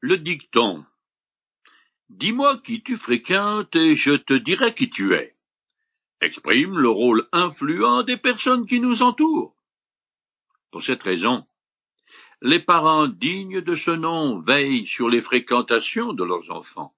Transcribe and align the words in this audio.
Le 0.00 0.16
dicton 0.16 0.84
Dis-moi 2.08 2.58
qui 2.64 2.82
tu 2.82 2.96
fréquentes 2.96 3.76
et 3.76 3.94
je 3.94 4.12
te 4.12 4.32
dirai 4.34 4.74
qui 4.74 4.88
tu 4.88 5.12
es 5.14 5.36
exprime 6.20 6.78
le 6.78 6.88
rôle 6.88 7.28
influent 7.32 8.02
des 8.02 8.16
personnes 8.16 8.66
qui 8.66 8.80
nous 8.80 9.02
entourent. 9.02 9.54
Pour 10.70 10.82
cette 10.82 11.02
raison, 11.02 11.46
les 12.42 12.60
parents 12.60 13.08
dignes 13.08 13.60
de 13.60 13.74
ce 13.74 13.90
nom 13.90 14.40
veillent 14.40 14.86
sur 14.86 15.08
les 15.08 15.20
fréquentations 15.20 16.12
de 16.12 16.24
leurs 16.24 16.50
enfants. 16.50 16.94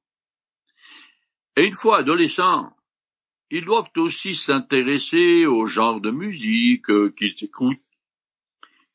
Et 1.57 1.65
une 1.65 1.75
fois 1.75 1.99
adolescents, 1.99 2.77
ils 3.51 3.65
doivent 3.65 3.91
aussi 3.97 4.37
s'intéresser 4.37 5.47
au 5.47 5.67
genre 5.67 6.01
de 6.01 6.11
musique 6.11 6.87
qu'ils 7.17 7.45
écoutent, 7.45 7.79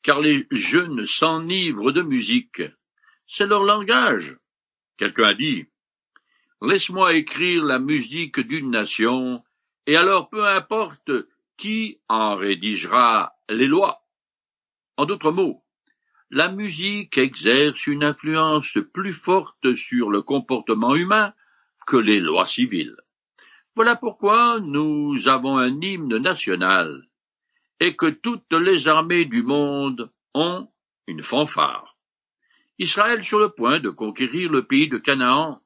car 0.02 0.20
les 0.20 0.46
jeunes 0.50 1.06
s'enivrent 1.06 1.92
de 1.92 2.02
musique. 2.02 2.62
C'est 3.28 3.46
leur 3.46 3.64
langage. 3.64 4.36
Quelqu'un 4.96 5.24
a 5.24 5.34
dit, 5.34 5.66
Laisse-moi 6.62 7.14
écrire 7.14 7.62
la 7.62 7.78
musique 7.78 8.40
d'une 8.40 8.70
nation, 8.70 9.44
et 9.86 9.96
alors 9.96 10.28
peu 10.30 10.46
importe 10.46 11.10
qui 11.56 12.00
en 12.08 12.36
rédigera 12.36 13.34
les 13.48 13.66
lois. 13.66 14.02
En 14.96 15.04
d'autres 15.04 15.30
mots, 15.30 15.62
la 16.30 16.50
musique 16.50 17.18
exerce 17.18 17.86
une 17.86 18.02
influence 18.02 18.78
plus 18.92 19.14
forte 19.14 19.74
sur 19.74 20.10
le 20.10 20.22
comportement 20.22 20.94
humain 20.94 21.32
que 21.86 21.96
les 21.96 22.20
lois 22.20 22.46
civiles. 22.46 22.96
Voilà 23.76 23.94
pourquoi 23.94 24.58
nous 24.60 25.28
avons 25.28 25.58
un 25.58 25.80
hymne 25.80 26.16
national 26.16 27.06
et 27.78 27.94
que 27.94 28.06
toutes 28.06 28.52
les 28.52 28.88
armées 28.88 29.26
du 29.26 29.42
monde 29.42 30.10
ont 30.34 30.68
une 31.06 31.22
fanfare. 31.22 31.97
Israël 32.78 33.24
sur 33.24 33.40
le 33.40 33.50
point 33.50 33.80
de 33.80 33.90
conquérir 33.90 34.50
le 34.50 34.64
pays 34.64 34.88
de 34.88 34.98
Canaan 34.98 35.60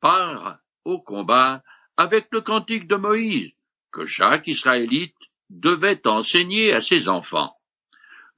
part 0.00 0.58
au 0.84 1.00
combat 1.00 1.62
avec 1.96 2.28
le 2.30 2.40
cantique 2.40 2.86
de 2.86 2.96
Moïse, 2.96 3.52
que 3.92 4.06
chaque 4.06 4.46
Israélite 4.46 5.16
devait 5.50 6.06
enseigner 6.06 6.72
à 6.72 6.80
ses 6.80 7.08
enfants. 7.08 7.56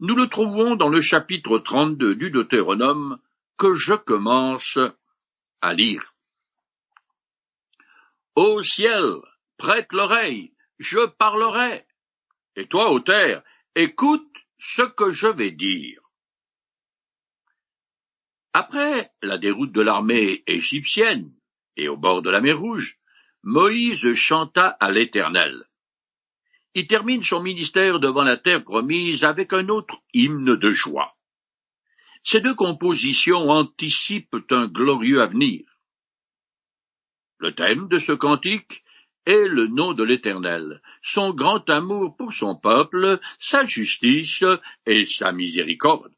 Nous 0.01 0.15
le 0.15 0.29
trouvons 0.29 0.77
dans 0.77 0.89
le 0.89 1.01
chapitre 1.01 1.59
32 1.59 2.15
du 2.15 2.31
Deutéronome 2.31 3.19
que 3.57 3.75
je 3.75 3.95
commence 3.95 4.79
à 5.61 5.75
lire. 5.75 6.15
Ô 8.37 8.63
ciel, 8.63 9.17
prête 9.57 9.93
l'oreille, 9.93 10.53
je 10.79 11.07
parlerai. 11.07 11.85
Et 12.55 12.67
toi, 12.67 12.93
ô 12.93 13.01
terre, 13.01 13.43
écoute 13.75 14.37
ce 14.59 14.83
que 14.83 15.11
je 15.11 15.27
vais 15.27 15.51
dire. 15.51 16.08
Après 18.53 19.13
la 19.23 19.39
déroute 19.39 19.73
de 19.73 19.83
l'armée 19.83 20.43
égyptienne 20.47 21.33
et 21.77 21.89
au 21.89 21.97
bord 21.97 22.23
de 22.23 22.31
la 22.31 22.41
mer 22.41 22.59
Rouge, 22.59 22.99
Moïse 23.43 24.15
chanta 24.15 24.69
à 24.81 24.91
l'Éternel. 24.91 25.65
Il 26.75 26.87
termine 26.87 27.23
son 27.23 27.43
ministère 27.43 28.01
devant 28.01 28.23
la 28.23 28.37
terre 28.37 28.65
promise 28.65 29.25
avec 29.25 29.53
un 29.53 29.69
autre 29.69 30.03
hymne 30.15 30.57
de 30.57 30.71
joie. 30.73 31.17
Ces 32.25 32.41
deux 32.41 32.55
compositions 32.55 33.49
anticipent 33.51 34.45
un 34.51 34.67
glorieux 34.67 35.21
avenir. 35.21 35.65
Le 37.39 37.55
thème 37.55 37.89
de 37.89 37.99
ce 37.99 38.13
cantique 38.13 38.85
est 39.25 39.47
le 39.47 39.67
nom 39.69 39.93
de 39.93 40.03
l'Éternel, 40.03 40.83
son 41.03 41.33
grand 41.33 41.69
amour 41.71 42.17
pour 42.17 42.33
son 42.33 42.57
peuple, 42.57 43.21
sa 43.39 43.65
justice 43.65 44.43
et 44.87 45.05
sa 45.05 45.33
miséricorde. 45.33 46.18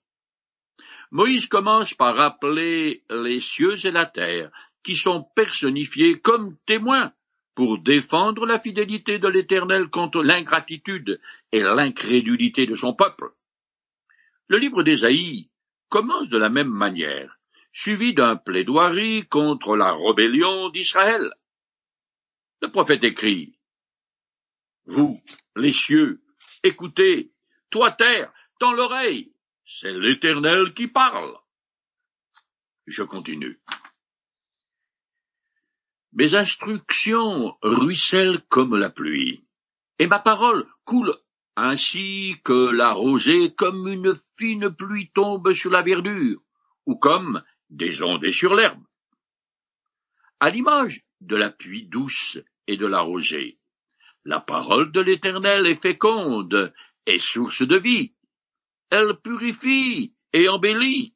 Moïse 1.11 1.47
commence 1.47 1.95
par 1.95 2.15
rappeler 2.15 3.03
les 3.11 3.41
cieux 3.41 3.85
et 3.85 3.91
la 3.91 4.07
terre, 4.07 4.51
qui 4.83 4.97
sont 4.97 5.27
personnifiés 5.35 6.21
comme 6.21 6.57
témoins 6.67 7.13
pour 7.55 7.79
défendre 7.79 8.47
la 8.47 8.61
fidélité 8.61 9.19
de 9.19 9.29
l'Éternel 9.29 9.89
contre 9.89 10.23
l'ingratitude 10.23 11.21
et 11.53 11.61
l'incrédulité 11.61 12.67
de 12.67 12.77
son 12.77 12.95
peuple. 12.95 13.33
Le 14.49 14.59
livre 14.59 14.83
d'Ésaïe 14.83 15.51
commence 15.89 16.29
de 16.29 16.39
la 16.39 16.49
même 16.49 16.71
manière, 16.71 17.39
suivi 17.73 18.15
d'un 18.15 18.37
plaidoirie 18.37 19.27
contre 19.29 19.77
la 19.77 19.93
rébellion 19.93 20.71
d'Israël. 20.71 21.33
Le 22.63 22.71
prophète 22.71 23.05
écrit 23.05 23.59
Vous, 24.87 25.21
les 25.57 25.73
cieux, 25.73 26.23
écoutez, 26.63 27.33
toi 27.69 27.91
terre, 27.91 28.33
tends 28.59 28.73
l'oreille, 28.73 29.33
c'est 29.79 29.93
l'Éternel 29.93 30.75
qui 30.75 30.89
parle. 30.89 31.37
Je 32.87 33.03
continue. 33.03 33.61
Mes 36.13 36.35
instructions 36.35 37.57
ruissellent 37.63 38.43
comme 38.49 38.77
la 38.77 38.91
pluie, 38.91 39.45
et 39.99 40.09
ma 40.09 40.19
parole 40.19 40.67
coule 40.85 41.15
ainsi 41.57 42.37
que 42.43 42.71
la 42.71 42.93
rosée 42.93 43.55
comme 43.55 43.87
une 43.87 44.21
fine 44.37 44.75
pluie 44.75 45.11
tombe 45.15 45.53
sur 45.53 45.71
la 45.71 45.83
verdure, 45.83 46.41
ou 46.87 46.97
comme 46.97 47.43
des 47.69 48.03
ondées 48.03 48.33
sur 48.33 48.55
l'herbe. 48.55 48.83
À 50.41 50.51
l'image 50.51 51.05
de 51.21 51.37
la 51.37 51.51
pluie 51.51 51.87
douce 51.87 52.39
et 52.67 52.77
de 52.77 52.87
la 52.87 53.03
rosée, 53.03 53.59
la 54.25 54.41
parole 54.41 54.91
de 54.91 55.01
l'Éternel 55.01 55.67
est 55.67 55.81
féconde 55.81 56.73
et 57.07 57.19
source 57.19 57.63
de 57.63 57.79
vie. 57.79 58.15
Elle 58.91 59.15
purifie 59.23 60.15
et 60.33 60.49
embellit. 60.49 61.15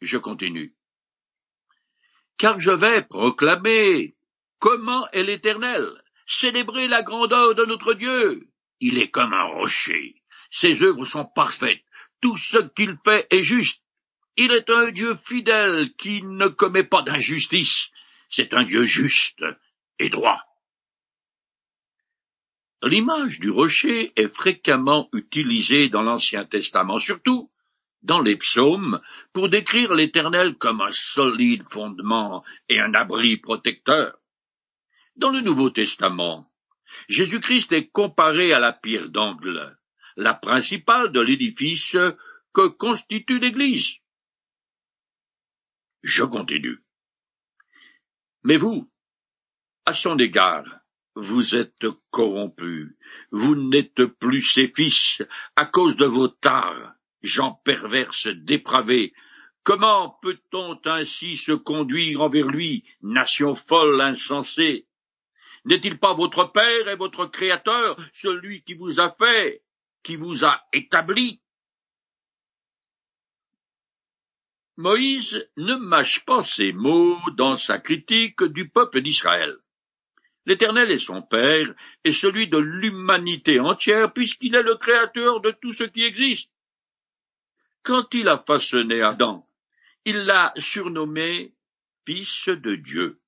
Je 0.00 0.18
continue 0.18 0.76
car 2.38 2.58
je 2.58 2.70
vais 2.70 3.02
proclamer 3.02 4.14
comment 4.58 5.08
est 5.12 5.22
l'Éternel, 5.22 5.86
célébrer 6.26 6.88
la 6.88 7.02
grandeur 7.02 7.54
de 7.54 7.64
notre 7.64 7.94
Dieu. 7.94 8.48
Il 8.80 8.98
est 8.98 9.10
comme 9.10 9.32
un 9.32 9.44
rocher, 9.44 10.22
ses 10.50 10.82
œuvres 10.82 11.04
sont 11.04 11.24
parfaites, 11.24 11.82
tout 12.20 12.36
ce 12.36 12.58
qu'il 12.58 12.96
fait 13.04 13.26
est 13.30 13.42
juste. 13.42 13.82
Il 14.36 14.52
est 14.52 14.68
un 14.68 14.90
Dieu 14.90 15.16
fidèle 15.16 15.94
qui 15.96 16.22
ne 16.22 16.48
commet 16.48 16.84
pas 16.84 17.02
d'injustice, 17.02 17.90
c'est 18.28 18.52
un 18.52 18.64
Dieu 18.64 18.84
juste 18.84 19.42
et 19.98 20.10
droit. 20.10 20.40
L'image 22.82 23.40
du 23.40 23.50
rocher 23.50 24.12
est 24.16 24.28
fréquemment 24.28 25.08
utilisée 25.12 25.88
dans 25.88 26.02
l'Ancien 26.02 26.44
Testament, 26.44 26.98
surtout 26.98 27.50
dans 28.02 28.20
les 28.20 28.36
psaumes 28.36 29.00
pour 29.32 29.48
décrire 29.48 29.94
l'Éternel 29.94 30.56
comme 30.56 30.80
un 30.80 30.90
solide 30.90 31.64
fondement 31.70 32.44
et 32.68 32.78
un 32.78 32.94
abri 32.94 33.38
protecteur. 33.38 34.18
Dans 35.16 35.30
le 35.30 35.40
Nouveau 35.40 35.70
Testament, 35.70 36.50
Jésus-Christ 37.08 37.72
est 37.72 37.88
comparé 37.88 38.52
à 38.52 38.60
la 38.60 38.72
pierre 38.72 39.08
d'angle, 39.08 39.76
la 40.16 40.34
principale 40.34 41.12
de 41.12 41.20
l'édifice 41.20 41.96
que 42.52 42.68
constitue 42.68 43.38
l'Église. 43.38 43.94
Je 46.02 46.24
continue. 46.24 46.82
Mais 48.44 48.56
vous, 48.56 48.90
à 49.86 49.92
son 49.92 50.18
égard, 50.18 50.64
vous 51.16 51.56
êtes 51.56 51.86
corrompus, 52.10 52.94
vous 53.30 53.56
n'êtes 53.56 54.04
plus 54.04 54.42
ses 54.42 54.68
fils 54.68 55.22
à 55.56 55.64
cause 55.64 55.96
de 55.96 56.04
vos 56.04 56.28
tares, 56.28 56.94
gens 57.22 57.60
perverses, 57.64 58.28
dépravés, 58.28 59.14
comment 59.64 60.18
peut-on 60.20 60.78
ainsi 60.84 61.38
se 61.38 61.52
conduire 61.52 62.20
envers 62.20 62.48
lui, 62.48 62.84
nation 63.02 63.54
folle, 63.54 64.00
insensée? 64.00 64.86
N'est-il 65.64 65.98
pas 65.98 66.12
votre 66.12 66.52
Père 66.52 66.88
et 66.88 66.96
votre 66.96 67.26
Créateur, 67.26 67.98
celui 68.12 68.62
qui 68.62 68.74
vous 68.74 69.00
a 69.00 69.10
fait, 69.18 69.62
qui 70.02 70.16
vous 70.16 70.44
a 70.44 70.62
établi? 70.72 71.40
Moïse 74.76 75.48
ne 75.56 75.74
mâche 75.76 76.24
pas 76.26 76.44
ses 76.44 76.72
mots 76.72 77.18
dans 77.38 77.56
sa 77.56 77.78
critique 77.78 78.44
du 78.44 78.68
peuple 78.68 79.00
d'Israël. 79.00 79.56
L'Éternel 80.46 80.92
est 80.92 80.98
son 80.98 81.22
Père 81.22 81.74
et 82.04 82.12
celui 82.12 82.46
de 82.46 82.58
l'humanité 82.58 83.58
entière 83.58 84.12
puisqu'il 84.12 84.54
est 84.54 84.62
le 84.62 84.76
Créateur 84.76 85.40
de 85.40 85.50
tout 85.50 85.72
ce 85.72 85.84
qui 85.84 86.04
existe. 86.04 86.50
Quand 87.82 88.14
il 88.14 88.28
a 88.28 88.38
façonné 88.38 89.02
Adam, 89.02 89.46
il 90.04 90.18
l'a 90.18 90.52
surnommé 90.56 91.52
Fils 92.06 92.48
de 92.48 92.76
Dieu. 92.76 93.20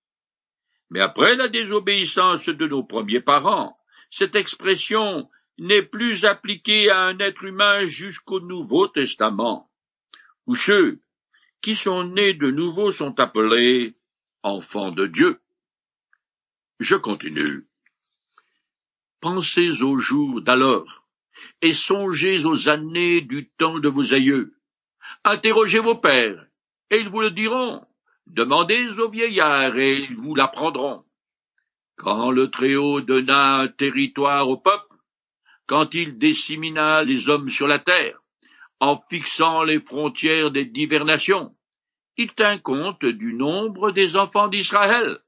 Mais 0.91 1.01
après 1.01 1.35
la 1.35 1.49
désobéissance 1.49 2.49
de 2.49 2.67
nos 2.69 2.85
premiers 2.85 3.21
parents, 3.21 3.77
cette 4.11 4.37
expression 4.37 5.29
n'est 5.59 5.83
plus 5.83 6.25
appliquée 6.25 6.89
à 6.89 7.01
un 7.01 7.19
être 7.19 7.43
humain 7.45 7.85
jusqu'au 7.85 8.41
Nouveau 8.41 8.87
Testament, 8.87 9.69
où 10.47 10.55
ceux 10.55 11.01
qui 11.61 11.75
sont 11.75 12.05
nés 12.05 12.35
de 12.35 12.51
nouveau 12.51 12.93
sont 12.93 13.19
appelés 13.19 13.97
enfants 14.45 14.93
de 14.93 15.07
Dieu. 15.07 15.41
Je 16.79 16.95
continue. 16.95 17.67
Pensez 19.21 19.83
aux 19.83 19.99
jours 19.99 20.41
d'alors 20.43 21.05
et 21.61 21.73
songez 21.73 22.45
aux 22.45 22.69
années 22.69 23.21
du 23.21 23.49
temps 23.59 23.81
de 23.81 23.89
vos 23.89 24.15
aïeux. 24.15 24.55
Interrogez 25.25 25.81
vos 25.81 25.97
pères, 25.97 26.47
et 26.91 27.01
ils 27.01 27.09
vous 27.09 27.21
le 27.21 27.31
diront. 27.31 27.85
Demandez 28.27 28.99
aux 28.99 29.11
vieillards, 29.11 29.77
et 29.77 29.99
ils 29.99 30.17
vous 30.17 30.37
l'apprendront. 30.37 31.05
Quand 31.97 32.31
le 32.31 32.49
Très-Haut 32.51 33.01
donna 33.01 33.57
un 33.57 33.69
territoire 33.69 34.49
au 34.49 34.57
peuple, 34.57 34.95
quand 35.67 35.95
il 35.95 36.19
dissémina 36.19 37.03
les 37.03 37.29
hommes 37.29 37.49
sur 37.49 37.67
la 37.67 37.81
terre, 37.81 38.21
en 38.79 39.03
fixant 39.11 39.65
les 39.65 39.81
frontières 39.81 40.53
des 40.53 40.65
diverses 40.65 41.05
nations, 41.05 41.57
il 42.17 42.33
tint 42.35 42.59
compte 42.59 43.05
du 43.05 43.35
nombre 43.35 43.91
des 43.91 44.17
enfants 44.17 44.49
d'Israël. 44.49 45.19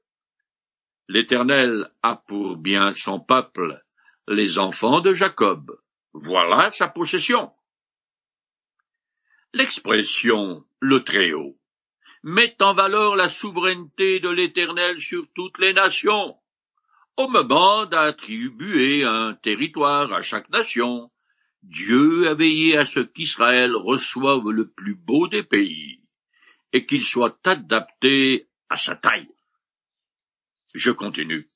L'Éternel 1.13 1.91
a 2.03 2.15
pour 2.15 2.55
bien 2.55 2.93
son 2.93 3.19
peuple, 3.19 3.83
les 4.29 4.57
enfants 4.57 5.01
de 5.01 5.13
Jacob. 5.13 5.77
Voilà 6.13 6.71
sa 6.71 6.87
possession. 6.87 7.51
L'expression 9.51 10.63
le 10.79 11.03
Très-Haut 11.03 11.57
met 12.23 12.55
en 12.61 12.73
valeur 12.73 13.17
la 13.17 13.27
souveraineté 13.27 14.21
de 14.21 14.29
l'Éternel 14.29 15.01
sur 15.01 15.27
toutes 15.35 15.59
les 15.59 15.73
nations. 15.73 16.37
Au 17.17 17.27
moment 17.27 17.85
d'attribuer 17.85 19.03
un 19.03 19.33
territoire 19.33 20.13
à 20.13 20.21
chaque 20.21 20.49
nation, 20.49 21.11
Dieu 21.61 22.29
a 22.29 22.35
veillé 22.35 22.77
à 22.77 22.85
ce 22.85 23.01
qu'Israël 23.01 23.75
reçoive 23.75 24.49
le 24.49 24.69
plus 24.69 24.95
beau 24.95 25.27
des 25.27 25.43
pays 25.43 26.05
et 26.71 26.85
qu'il 26.85 27.03
soit 27.03 27.37
adapté 27.45 28.47
à 28.69 28.77
sa 28.77 28.95
taille. 28.95 29.27
Je 30.73 30.91
continue. 30.91 31.49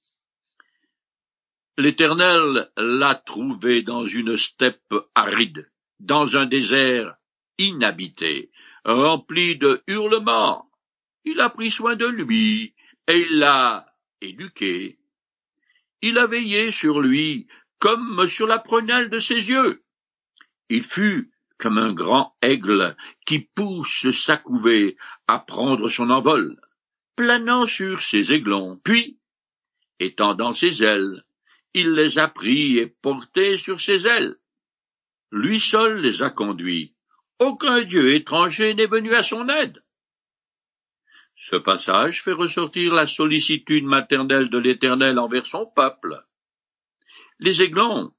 L'Éternel 1.77 2.71
l'a 2.77 3.15
trouvé 3.15 3.81
dans 3.81 4.05
une 4.05 4.37
steppe 4.37 4.93
aride, 5.13 5.69
dans 5.99 6.37
un 6.37 6.45
désert 6.45 7.15
inhabité, 7.57 8.51
rempli 8.85 9.57
de 9.57 9.83
hurlements. 9.87 10.69
Il 11.23 11.41
a 11.41 11.49
pris 11.49 11.71
soin 11.71 11.95
de 11.95 12.05
lui, 12.05 12.75
et 13.07 13.21
il 13.21 13.39
l'a 13.39 13.93
éduqué. 14.21 14.99
Il 16.01 16.17
a 16.17 16.27
veillé 16.27 16.71
sur 16.71 17.01
lui 17.01 17.47
comme 17.79 18.27
sur 18.27 18.47
la 18.47 18.59
prunelle 18.59 19.09
de 19.09 19.19
ses 19.19 19.49
yeux. 19.49 19.83
Il 20.69 20.83
fut 20.83 21.31
comme 21.57 21.77
un 21.77 21.93
grand 21.93 22.35
aigle 22.41 22.95
qui 23.25 23.39
pousse 23.39 24.09
sa 24.11 24.37
couvée 24.37 24.97
à 25.27 25.39
prendre 25.39 25.89
son 25.89 26.09
envol, 26.09 26.59
planant 27.15 27.65
sur 27.65 28.01
ses 28.01 28.31
aiglons, 28.31 28.79
puis, 28.83 29.19
étendant 29.99 30.53
ses 30.53 30.83
ailes, 30.83 31.23
il 31.73 31.91
les 31.91 32.17
a 32.17 32.27
pris 32.27 32.77
et 32.77 32.87
portés 32.87 33.57
sur 33.57 33.81
ses 33.81 34.07
ailes. 34.07 34.37
Lui 35.31 35.59
seul 35.59 35.99
les 36.01 36.21
a 36.21 36.29
conduits. 36.29 36.95
Aucun 37.39 37.81
dieu 37.81 38.13
étranger 38.13 38.73
n'est 38.73 38.85
venu 38.85 39.13
à 39.13 39.23
son 39.23 39.49
aide. 39.49 39.83
Ce 41.35 41.57
passage 41.57 42.23
fait 42.23 42.31
ressortir 42.31 42.93
la 42.93 43.07
sollicitude 43.07 43.83
maternelle 43.83 44.49
de 44.49 44.57
l'Éternel 44.57 45.19
envers 45.19 45.45
son 45.45 45.65
peuple. 45.65 46.23
Les 47.39 47.61
aiglons, 47.61 48.13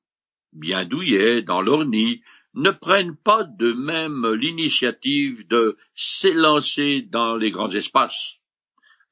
bien 0.53 0.85
douillets 0.85 1.43
dans 1.43 1.63
leur 1.63 1.87
nid, 1.87 2.23
ne 2.55 2.71
prennent 2.71 3.17
pas 3.17 3.45
de 3.45 3.73
même 3.73 4.27
l'initiative 4.35 5.47
de 5.49 5.79
s'élancer 5.95 7.03
dans 7.03 7.37
les 7.37 7.51
grands 7.51 7.71
espaces. 7.71 8.39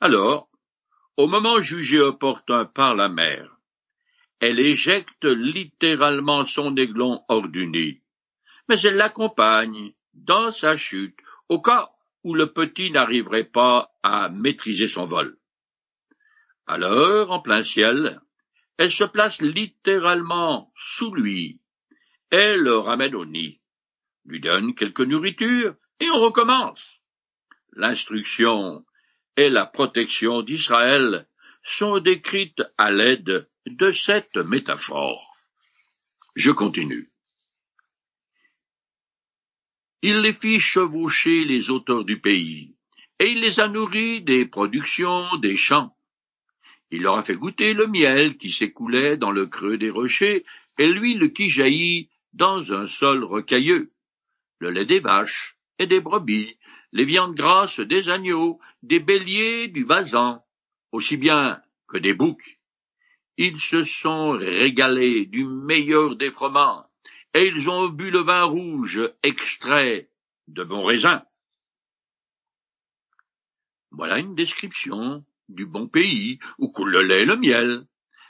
Alors, 0.00 0.49
au 1.17 1.26
moment 1.26 1.61
jugé 1.61 2.00
opportun 2.00 2.64
par 2.64 2.94
la 2.94 3.08
mère, 3.08 3.56
elle 4.41 4.58
éjecte 4.58 5.25
littéralement 5.25 6.44
son 6.44 6.76
aiglon 6.76 7.23
hors 7.29 7.49
du 7.49 7.67
nid, 7.67 8.00
mais 8.69 8.81
elle 8.82 8.96
l'accompagne 8.96 9.94
dans 10.12 10.52
sa 10.52 10.76
chute 10.76 11.19
au 11.49 11.61
cas 11.61 11.91
où 12.25 12.35
le 12.35 12.52
petit 12.52 12.91
n'arriverait 12.91 13.44
pas 13.44 13.94
à 14.02 14.29
maîtriser 14.29 14.88
son 14.88 15.06
vol. 15.06 15.38
Alors, 16.67 17.31
en 17.31 17.41
plein 17.41 17.62
ciel, 17.62 18.20
elle 18.76 18.91
se 18.91 19.05
place 19.05 19.41
littéralement 19.41 20.73
sous 20.75 21.14
lui, 21.14 21.61
elle 22.31 22.61
le 22.61 22.79
ramène 22.79 23.14
au 23.14 23.25
nid, 23.25 23.61
lui 24.25 24.41
donne 24.41 24.75
quelque 24.75 25.02
nourriture, 25.02 25.76
et 26.00 26.11
on 26.11 26.20
recommence. 26.20 26.81
L'instruction 27.75 28.85
et 29.36 29.48
la 29.48 29.66
protection 29.66 30.42
d'Israël 30.42 31.26
sont 31.62 31.98
décrites 31.98 32.62
à 32.78 32.90
l'aide 32.90 33.48
de 33.66 33.90
cette 33.90 34.36
métaphore. 34.36 35.34
Je 36.34 36.50
continue. 36.50 37.10
Il 40.02 40.19
les 40.20 40.34
fit 40.34 40.60
chevaucher 40.60 41.44
les 41.44 41.70
auteurs 41.70 42.04
du 42.04 42.20
pays, 42.20 42.76
et 43.19 43.31
il 43.31 43.40
les 43.40 43.58
a 43.60 43.69
nourris 43.69 44.20
des 44.20 44.44
productions 44.44 45.36
des 45.36 45.56
champs. 45.56 45.96
Il 46.90 47.02
leur 47.02 47.16
a 47.16 47.25
fait 47.25 47.36
goûter 47.36 47.72
le 47.72 47.86
miel 47.86 48.36
qui 48.36 48.52
s'écoulait 48.52 49.16
dans 49.16 49.31
le 49.31 49.46
creux 49.46 49.78
des 49.78 49.90
rochers, 49.90 50.44
et 50.78 50.86
l'huile 50.86 51.32
qui 51.32 51.48
jaillit 51.48 52.10
dans 52.34 52.72
un 52.72 52.86
sol 52.86 53.25
rocailleux, 53.25 53.92
le 54.58 54.70
lait 54.70 54.84
des 54.84 55.00
vaches 55.00 55.56
et 55.78 55.86
des 55.86 56.00
brebis, 56.00 56.58
les 56.94 57.05
viandes 57.05 57.35
grasses 57.35 57.81
des 57.81 58.08
agneaux, 58.08 58.61
des 58.85 59.00
béliers, 59.00 59.67
du 59.67 59.85
basan, 59.85 60.43
aussi 60.93 61.17
bien 61.17 61.61
que 61.88 61.99
des 61.99 62.14
boucs. 62.14 62.61
Ils 63.37 63.58
se 63.58 63.82
sont 63.82 64.31
régalés 64.31 65.26
du 65.26 65.44
meilleur 65.44 66.14
des 66.14 66.31
fromages, 66.31 66.85
et 67.35 67.49
ils 67.49 67.69
ont 67.69 67.88
bu 67.88 68.12
le 68.12 68.20
vin 68.20 68.44
rouge 68.44 69.02
extrait 69.25 70.08
de 70.46 70.62
bons 70.62 70.85
raisins. 70.85 71.23
Voilà 73.91 74.20
une 74.20 74.37
description 74.37 75.25
du 75.49 75.67
bon 75.67 75.88
pays 75.88 76.38
où 76.58 76.69
coule 76.69 76.93
le 76.93 77.02
lait 77.02 77.23
et 77.23 77.26
le 77.26 77.37
miel. 77.37 77.87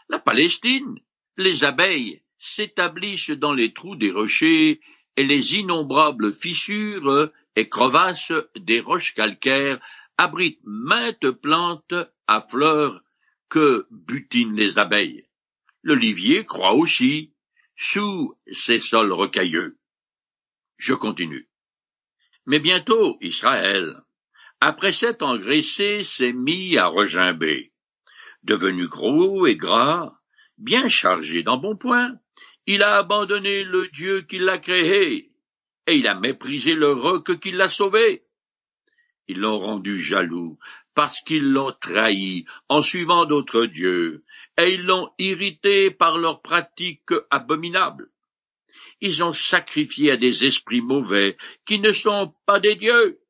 La 0.09 0.19
Palestine, 0.19 0.99
les 1.37 1.65
abeilles 1.65 2.23
s'établissent 2.39 3.31
dans 3.31 3.53
les 3.53 3.75
trous 3.75 3.97
des 3.97 4.11
rochers 4.11 4.81
et 5.17 5.25
les 5.25 5.55
innombrables 5.55 6.35
fissures 6.35 7.31
et 7.57 7.69
crevasses 7.69 8.33
des 8.57 8.81
roches 8.81 9.15
calcaires 9.15 9.81
abritent 10.17 10.61
maintes 10.65 11.31
plantes 11.31 11.95
à 12.27 12.47
fleurs 12.49 13.03
que 13.49 13.87
butinent 13.91 14.57
les 14.57 14.79
abeilles. 14.79 15.29
L'olivier 15.83 16.45
croît 16.45 16.75
aussi 16.75 17.35
sous 17.77 18.35
ces 18.51 18.79
sols 18.79 19.13
rocailleux. 19.13 19.79
Je 20.77 20.95
continue. 20.95 21.49
Mais 22.47 22.61
bientôt 22.61 23.19
Israël, 23.21 24.03
après 24.61 24.93
s'être 24.93 25.23
engraissé, 25.23 26.05
s'est 26.05 26.33
mis 26.33 26.79
à 26.79 26.87
regimber. 26.87 27.73
Devenu 28.43 28.89
gros 28.89 29.47
et 29.47 29.57
gras, 29.57 30.19
bien 30.59 30.89
chargé 30.89 31.43
d'embonpoint, 31.43 32.19
il 32.67 32.83
a 32.83 32.97
abandonné 32.97 33.65
le 33.65 33.89
Dieu 33.89 34.23
qui 34.23 34.39
l'a 34.39 34.59
créé, 34.59 35.34
et 35.87 35.97
il 35.97 36.07
a 36.07 36.15
méprisé 36.15 36.75
le 36.75 36.93
roc 36.93 37.39
qui 37.41 37.53
l'a 37.53 37.69
sauvé. 37.69 38.25
Ils 39.29 39.39
l'ont 39.39 39.59
rendu 39.59 40.01
jaloux, 40.01 40.59
parce 40.95 41.21
qu'ils 41.23 41.51
l'ont 41.51 41.73
trahi 41.73 42.45
en 42.69 42.83
suivant 42.83 43.25
d'autres 43.25 43.67
dieux, 43.67 44.25
et 44.59 44.75
ils 44.75 44.85
l'ont 44.85 45.11
irrité 45.19 45.91
par 45.91 46.19
leurs 46.19 46.43
pratiques 46.43 47.13
abominables. 47.31 48.11
Ils 49.01 49.23
ont 49.23 49.33
sacrifié 49.33 50.13
à 50.13 50.17
des 50.17 50.45
esprits 50.45 50.81
mauvais 50.81 51.37
qui 51.67 51.79
ne 51.81 51.91
sont 51.91 52.35
pas 52.47 52.61
des 52.61 52.77
dieux, 52.77 53.21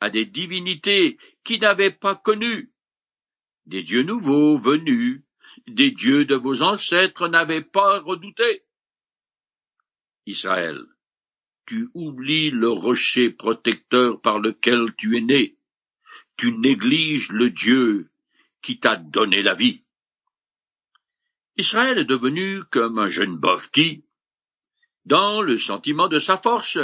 à 0.00 0.10
des 0.10 0.26
divinités 0.26 1.18
qui 1.44 1.58
n'avaient 1.58 1.92
pas 1.92 2.16
connu, 2.16 2.72
des 3.66 3.82
dieux 3.82 4.02
nouveaux 4.02 4.58
venus, 4.58 5.22
des 5.68 5.90
dieux 5.90 6.24
de 6.24 6.34
vos 6.34 6.62
ancêtres 6.62 7.28
n'avaient 7.28 7.62
pas 7.62 8.00
redouté. 8.00 8.64
Israël, 10.26 10.84
tu 11.66 11.88
oublies 11.94 12.50
le 12.50 12.68
rocher 12.68 13.30
protecteur 13.30 14.20
par 14.20 14.38
lequel 14.38 14.94
tu 14.96 15.16
es 15.16 15.20
né, 15.20 15.56
tu 16.36 16.52
négliges 16.52 17.30
le 17.30 17.50
Dieu 17.50 18.10
qui 18.62 18.78
t'a 18.78 18.96
donné 18.96 19.42
la 19.42 19.54
vie. 19.54 19.82
Israël 21.56 21.98
est 21.98 22.04
devenu 22.04 22.62
comme 22.70 22.98
un 22.98 23.08
jeune 23.08 23.36
boeuf 23.36 23.70
qui, 23.70 24.04
dans 25.04 25.42
le 25.42 25.58
sentiment 25.58 26.08
de 26.08 26.20
sa 26.20 26.38
force, 26.38 26.78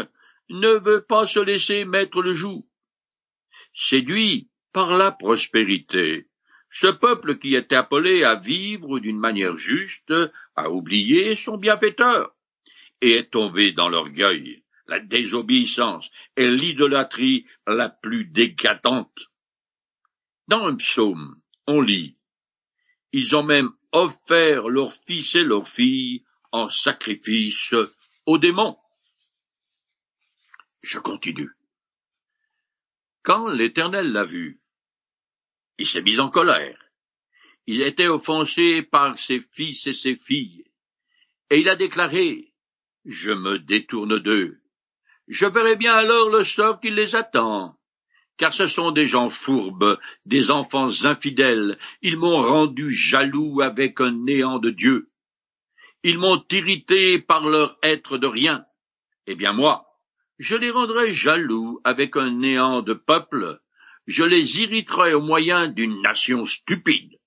ne 0.51 0.71
veut 0.79 1.03
pas 1.03 1.27
se 1.27 1.41
laisser 1.41 1.85
mettre 1.85 2.23
le 2.23 2.35
joug. 2.35 2.67
Séduit 3.75 4.49
par 4.73 4.97
la 4.97 5.11
prospérité, 5.13 6.29
ce 6.71 6.87
peuple 6.87 7.39
qui 7.39 7.55
était 7.55 7.77
appelé 7.77 8.25
à 8.25 8.35
vivre 8.35 8.99
d'une 8.99 9.19
manière 9.19 9.57
juste 9.57 10.13
a 10.55 10.71
oublié 10.71 11.35
son 11.35 11.57
bienfaiteur 11.57 12.35
et 13.01 13.13
est 13.13 13.31
tombé 13.31 13.73
dans 13.73 13.89
l'orgueil, 13.89 14.63
la 14.89 15.01
désobéissance 15.01 16.11
et 16.37 16.51
l'idolâtrie 16.51 17.47
la 17.67 17.91
plus 17.91 18.25
décadente. 18.25 19.31
Dans 20.49 20.67
un 20.67 20.77
psaume, 20.77 21.41
on 21.67 21.81
lit 21.81 22.17
Ils 23.13 23.37
ont 23.37 23.43
même 23.43 23.71
offert 23.93 24.69
leurs 24.69 24.95
fils 25.07 25.35
et 25.35 25.45
leurs 25.45 25.69
filles 25.69 26.25
en 26.53 26.69
sacrifice 26.69 27.75
aux 28.27 28.39
démons. 28.39 28.79
Je 30.83 30.99
continue. 30.99 31.51
Quand 33.23 33.49
l'Éternel 33.49 34.13
l'a 34.13 34.25
vu, 34.25 34.61
il 35.77 35.87
s'est 35.87 36.03
mis 36.03 36.19
en 36.19 36.31
colère. 36.31 36.83
Il 37.67 37.83
était 37.83 38.09
offensé 38.09 38.83
par 38.83 39.19
ses 39.19 39.41
fils 39.53 39.87
et 39.87 39.93
ses 39.93 40.17
filles, 40.17 40.65
et 41.51 41.61
il 41.61 41.69
a 41.69 41.77
déclaré, 41.77 42.55
Je 43.05 43.33
me 43.33 43.59
détourne 43.59 44.19
d'eux. 44.19 44.61
Je 45.29 45.47
verrai 45.47 45.77
bien 45.77 45.95
alors 45.95 46.31
le 46.31 46.43
sort 46.43 46.81
qui 46.81 46.91
les 46.91 47.15
attend 47.15 47.79
car 48.39 48.53
ce 48.55 48.67
sont 48.67 48.93
des 48.93 49.05
gens 49.05 49.29
fourbes, 49.29 49.99
des 50.25 50.51
enfants 50.51 51.05
infidèles, 51.05 51.77
ils 52.03 52.17
m'ont 52.17 52.41
rendu 52.41 52.91
jaloux 52.91 53.61
avec 53.61 54.01
un 54.01 54.13
néant 54.13 54.61
de 54.61 54.71
Dieu. 54.71 55.11
Ils 56.05 56.19
m'ont 56.19 56.43
irrité 56.51 57.19
par 57.19 57.49
leur 57.49 57.77
être 57.83 58.17
de 58.17 58.29
rien. 58.29 58.65
Eh 59.27 59.35
bien 59.35 59.53
moi, 59.53 59.87
je 60.39 60.57
les 60.57 60.71
rendrai 60.71 61.11
jaloux 61.11 61.81
avec 61.83 62.17
un 62.17 62.31
néant 62.31 62.81
de 62.81 62.95
peuple, 62.95 63.61
je 64.07 64.23
les 64.23 64.61
irriterai 64.61 65.15
au 65.15 65.21
moyen 65.21 65.67
d'une 65.67 66.01
nation 66.01 66.47
stupide. 66.47 67.19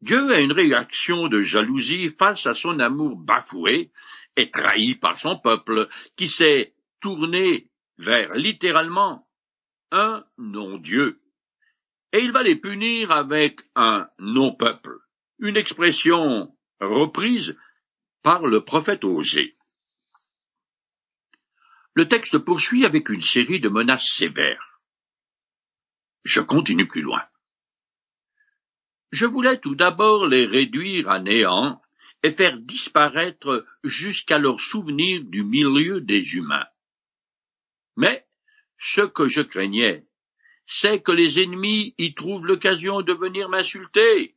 Dieu 0.00 0.30
a 0.30 0.40
une 0.40 0.52
réaction 0.52 1.28
de 1.28 1.42
jalousie 1.42 2.10
face 2.18 2.46
à 2.46 2.54
son 2.54 2.78
amour 2.78 3.16
bafoué 3.16 3.90
et 4.38 4.50
trahi 4.50 4.94
par 4.94 5.18
son 5.18 5.36
peuple, 5.38 5.88
qui 6.16 6.28
s'est 6.28 6.72
tourné 7.00 7.70
vers 7.98 8.34
littéralement 8.34 9.28
un 9.90 10.24
non-Dieu. 10.38 11.20
Et 12.12 12.20
il 12.20 12.30
va 12.32 12.42
les 12.42 12.56
punir 12.56 13.10
avec 13.10 13.60
un 13.74 14.08
non-peuple, 14.18 14.96
une 15.40 15.56
expression 15.56 16.56
reprise 16.80 17.56
par 18.22 18.46
le 18.46 18.64
prophète 18.64 19.04
Osée. 19.04 19.56
Le 21.94 22.08
texte 22.08 22.38
poursuit 22.38 22.86
avec 22.86 23.08
une 23.08 23.22
série 23.22 23.60
de 23.60 23.68
menaces 23.68 24.08
sévères. 24.08 24.80
Je 26.22 26.40
continue 26.40 26.86
plus 26.86 27.02
loin. 27.02 27.24
Je 29.10 29.26
voulais 29.26 29.58
tout 29.58 29.74
d'abord 29.74 30.26
les 30.26 30.46
réduire 30.46 31.08
à 31.08 31.18
néant 31.18 31.82
et 32.22 32.32
faire 32.32 32.58
disparaître 32.58 33.66
jusqu'à 33.84 34.38
leur 34.38 34.60
souvenir 34.60 35.22
du 35.24 35.44
milieu 35.44 36.00
des 36.00 36.34
humains. 36.34 36.66
Mais 37.96 38.26
ce 38.78 39.02
que 39.02 39.28
je 39.28 39.40
craignais, 39.40 40.06
c'est 40.66 41.00
que 41.00 41.12
les 41.12 41.40
ennemis 41.40 41.94
y 41.98 42.14
trouvent 42.14 42.46
l'occasion 42.46 43.02
de 43.02 43.12
venir 43.12 43.48
m'insulter, 43.48 44.34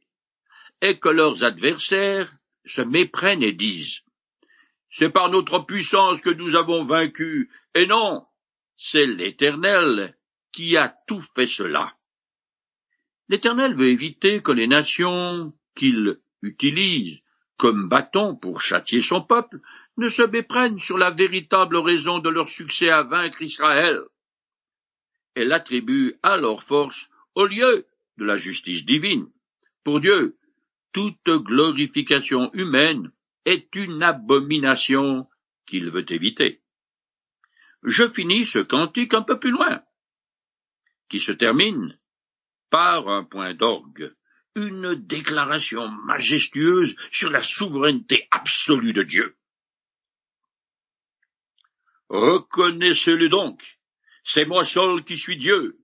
et 0.82 0.98
que 0.98 1.10
leurs 1.10 1.44
adversaires 1.44 2.34
se 2.66 2.82
méprennent 2.82 3.44
et 3.44 3.52
disent 3.52 4.02
C'est 4.90 5.10
par 5.10 5.30
notre 5.30 5.60
puissance 5.60 6.22
que 6.22 6.30
nous 6.30 6.56
avons 6.56 6.86
vaincu, 6.86 7.52
et 7.76 7.86
non, 7.86 8.26
c'est 8.78 9.06
l'Éternel 9.06 10.18
qui 10.52 10.78
a 10.78 10.90
tout 11.08 11.24
fait 11.36 11.48
cela. 11.48 11.96
L'Éternel 13.30 13.76
veut 13.76 13.88
éviter 13.88 14.42
que 14.42 14.52
les 14.52 14.68
nations 14.68 15.54
qu'il 15.76 16.20
utilise 16.42 17.20
comme 17.62 17.90
bâton 17.90 18.36
pour 18.36 18.60
châtier 18.60 19.02
son 19.02 19.22
peuple 19.22 19.60
ne 19.96 20.08
se 20.08 20.24
méprennent 20.24 20.80
sur 20.80 20.98
la 20.98 21.12
véritable 21.12 21.78
raison 21.78 22.18
de 22.18 22.28
leur 22.28 22.50
succès 22.50 22.90
à 22.90 23.04
vaincre 23.04 23.44
Israël. 23.44 24.02
Elle 25.36 25.54
attribue 25.54 26.16
à 26.24 26.38
leur 26.38 26.64
force 26.64 27.08
au 27.36 27.46
lieu 27.46 27.86
de 28.18 28.26
la 28.26 28.36
justice 28.36 28.84
divine. 28.84 29.30
Pour 29.84 30.00
Dieu, 30.00 30.40
toute 30.92 31.30
glorification 31.30 32.52
humaine 32.54 33.12
est 33.46 33.76
une 33.76 34.02
abomination 34.02 35.28
qu'il 35.68 35.92
veut 35.92 36.12
éviter. 36.12 36.64
Je 37.84 38.10
finis 38.10 38.46
ce 38.46 38.58
cantique 38.58 39.14
un 39.14 39.22
peu 39.22 39.38
plus 39.38 39.52
loin, 39.52 39.84
qui 41.10 41.20
se 41.20 41.32
termine 41.32 41.96
par 42.72 43.08
un 43.08 43.24
point 43.24 43.54
d'orgue, 43.54 44.16
une 44.56 44.96
déclaration 44.96 45.88
majestueuse 45.88 46.96
sur 47.12 47.30
la 47.30 47.42
souveraineté 47.42 48.28
absolue 48.32 48.94
de 48.94 49.04
Dieu. 49.04 49.36
Reconnaissez-le 52.10 53.30
donc. 53.30 53.62
C'est 54.24 54.46
moi 54.46 54.66
seul 54.66 55.04
qui 55.04 55.18
suis 55.18 55.38
Dieu. 55.38 55.80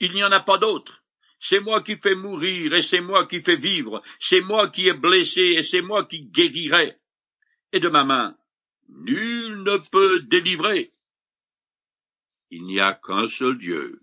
Il 0.00 0.12
n'y 0.12 0.24
en 0.24 0.32
a 0.32 0.40
pas 0.40 0.58
d'autre. 0.58 1.04
C'est 1.40 1.60
moi 1.60 1.82
qui 1.82 1.96
fais 1.96 2.16
mourir 2.16 2.74
et 2.74 2.82
c'est 2.82 3.00
moi 3.00 3.26
qui 3.26 3.42
fais 3.42 3.56
vivre. 3.56 4.02
C'est 4.18 4.40
moi 4.40 4.68
qui 4.68 4.88
ai 4.88 4.92
blessé 4.92 5.40
et 5.40 5.62
c'est 5.62 5.82
moi 5.82 6.04
qui 6.04 6.22
guérirai. 6.22 6.98
Et 7.72 7.80
de 7.80 7.88
ma 7.88 8.04
main, 8.04 8.36
nul 8.88 9.62
ne 9.62 9.76
peut 9.76 10.20
délivrer. 10.22 10.92
Il 12.50 12.64
n'y 12.64 12.80
a 12.80 12.94
qu'un 12.94 13.28
seul 13.28 13.58
Dieu. 13.58 14.02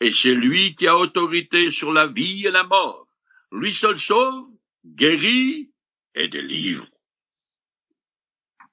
Et 0.00 0.10
c'est 0.10 0.34
lui 0.34 0.74
qui 0.74 0.86
a 0.86 0.96
autorité 0.96 1.70
sur 1.70 1.92
la 1.92 2.06
vie 2.06 2.46
et 2.46 2.50
la 2.50 2.64
mort. 2.64 3.07
Lui 3.50 3.72
seul 3.72 3.98
sauve, 3.98 4.46
guérit 4.84 5.72
et 6.14 6.28
délivre. 6.28 6.86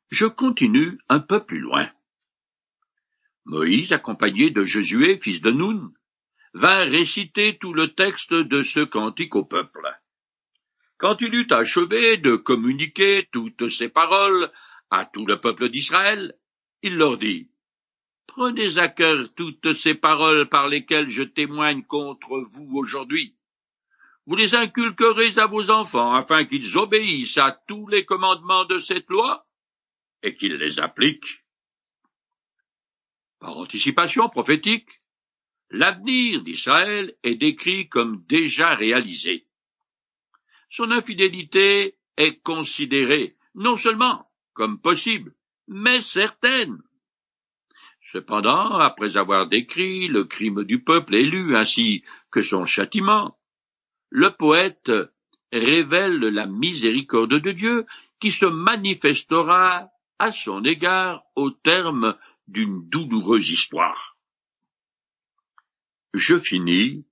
Je 0.10 0.26
continue 0.26 0.98
un 1.10 1.20
peu 1.20 1.46
plus 1.46 1.60
loin. 1.60 1.90
Moïse, 3.46 3.92
accompagné 3.92 4.50
de 4.50 4.64
Josué, 4.64 5.20
fils 5.22 5.42
de 5.42 5.52
Noun, 5.52 5.94
vint 6.54 6.86
réciter 6.86 7.58
tout 7.58 7.74
le 7.74 7.94
texte 7.94 8.34
de 8.34 8.64
ce 8.64 8.80
cantique 8.82 9.36
au 9.36 9.46
peuple. 9.46 9.88
Quand 10.98 11.22
il 11.22 11.36
eut 11.36 11.48
achevé 11.52 12.18
de 12.18 12.36
communiquer 12.36 13.28
toutes 13.32 13.70
ces 13.70 13.90
paroles 13.90 14.52
à 14.90 15.06
tout 15.06 15.26
le 15.26 15.40
peuple 15.40 15.70
d'Israël, 15.70 16.38
il 16.82 16.96
leur 16.98 17.18
dit 17.18 17.50
Prenez 18.28 18.78
à 18.78 18.88
cœur 18.88 19.34
toutes 19.36 19.74
ces 19.74 19.96
paroles 19.96 20.50
par 20.50 20.68
lesquelles 20.68 21.10
je 21.10 21.24
témoigne 21.24 21.84
contre 21.84 22.40
vous 22.50 22.70
aujourd'hui. 22.74 23.35
Vous 24.28 24.36
les 24.36 24.56
inculquerez 24.56 25.38
à 25.38 25.46
vos 25.46 25.70
enfants 25.70 26.14
afin 26.14 26.46
qu'ils 26.46 26.78
obéissent 26.78 27.38
à 27.38 27.52
tous 27.68 27.88
les 27.88 28.06
commandements 28.06 28.66
de 28.66 28.80
cette 28.80 29.10
loi 29.10 29.48
et 30.24 30.34
qu'ils 30.34 30.56
les 30.56 30.80
appliquent. 30.80 31.44
Par 33.40 33.58
anticipation 33.58 34.28
prophétique, 34.30 35.02
l'avenir 35.70 36.44
d'Israël 36.44 37.16
est 37.24 37.36
décrit 37.36 37.88
comme 37.88 38.24
déjà 38.28 38.74
réalisé. 38.74 39.46
Son 40.70 40.90
infidélité 40.90 41.96
est 42.18 42.42
considérée 42.42 43.36
non 43.54 43.76
seulement 43.76 44.28
comme 44.54 44.80
possible, 44.80 45.36
mais 45.68 46.02
certaine. 46.02 46.82
Cependant, 48.02 48.78
après 48.80 49.18
avoir 49.18 49.48
décrit 49.48 50.08
le 50.08 50.24
crime 50.24 50.64
du 50.64 50.84
peuple 50.84 51.16
élu 51.16 51.56
ainsi 51.56 52.04
que 52.32 52.42
son 52.42 52.66
châtiment, 52.66 53.38
le 54.16 54.32
poète 54.32 54.94
révèle 55.52 56.20
la 56.20 56.46
miséricorde 56.46 57.38
de 57.38 57.52
Dieu 57.52 57.86
qui 58.22 58.32
se 58.32 58.46
manifestera 58.46 59.90
à 60.20 60.32
son 60.32 60.64
égard 60.64 61.26
au 61.36 61.52
terme 61.52 62.18
d'une 62.48 62.88
douloureuse 62.88 63.50
histoire. 63.50 64.18
Je 66.14 66.40
finis 66.40 67.06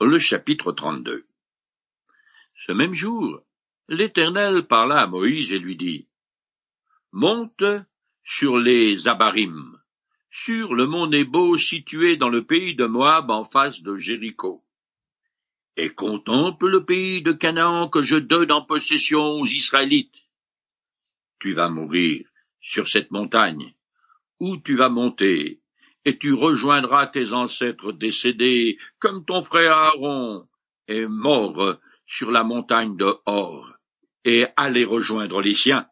le 0.00 0.18
chapitre 0.18 0.72
32. 0.72 1.24
Ce 2.66 2.72
même 2.72 2.94
jour, 2.94 3.42
l'Éternel 3.88 4.66
parla 4.66 5.02
à 5.02 5.06
Moïse 5.06 5.52
et 5.52 5.60
lui 5.60 5.76
dit, 5.76 6.08
Monte 7.12 7.62
sur 8.24 8.58
les 8.58 9.06
Abarim, 9.06 9.78
sur 10.30 10.74
le 10.74 10.88
mont 10.88 11.06
Nebo 11.06 11.56
situé 11.56 12.16
dans 12.16 12.28
le 12.28 12.44
pays 12.44 12.74
de 12.74 12.86
Moab 12.86 13.30
en 13.30 13.44
face 13.44 13.82
de 13.82 13.96
Jéricho, 13.96 14.64
et 15.76 15.90
contemple 15.90 16.68
le 16.68 16.84
pays 16.84 17.22
de 17.22 17.32
Canaan 17.32 17.88
que 17.88 18.02
je 18.02 18.16
donne 18.16 18.52
en 18.52 18.62
possession 18.62 19.40
aux 19.40 19.46
Israélites. 19.46 20.24
Tu 21.38 21.54
vas 21.54 21.68
mourir 21.68 22.26
sur 22.60 22.88
cette 22.88 23.10
montagne, 23.10 23.74
où 24.38 24.56
tu 24.58 24.76
vas 24.76 24.88
monter, 24.90 25.60
et 26.04 26.18
tu 26.18 26.34
rejoindras 26.34 27.06
tes 27.06 27.32
ancêtres 27.32 27.92
décédés, 27.92 28.78
comme 28.98 29.24
ton 29.24 29.42
frère 29.42 29.76
Aaron 29.76 30.46
est 30.88 31.06
mort 31.06 31.78
sur 32.06 32.30
la 32.30 32.44
montagne 32.44 32.96
de 32.96 33.14
Hor, 33.26 33.72
et 34.24 34.46
allez 34.56 34.84
rejoindre 34.84 35.40
les 35.40 35.54
siens. 35.54 35.86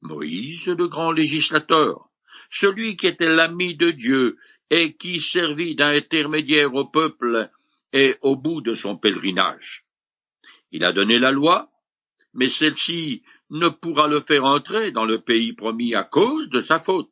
Moïse, 0.00 0.66
le 0.66 0.86
grand 0.86 1.12
législateur, 1.12 2.10
celui 2.50 2.96
qui 2.96 3.06
était 3.06 3.34
l'ami 3.34 3.76
de 3.76 3.90
Dieu 3.90 4.36
et 4.70 4.94
qui 4.96 5.20
servit 5.20 5.74
d'intermédiaire 5.74 6.74
au 6.74 6.84
peuple, 6.84 7.50
est 7.94 8.18
au 8.22 8.36
bout 8.36 8.60
de 8.60 8.74
son 8.74 8.98
pèlerinage. 8.98 9.86
Il 10.72 10.84
a 10.84 10.92
donné 10.92 11.18
la 11.18 11.30
loi, 11.30 11.70
mais 12.34 12.48
celle-ci 12.48 13.22
ne 13.50 13.68
pourra 13.68 14.08
le 14.08 14.20
faire 14.20 14.44
entrer 14.44 14.90
dans 14.90 15.04
le 15.04 15.20
pays 15.20 15.52
promis 15.52 15.94
à 15.94 16.02
cause 16.02 16.50
de 16.50 16.60
sa 16.60 16.80
faute. 16.80 17.10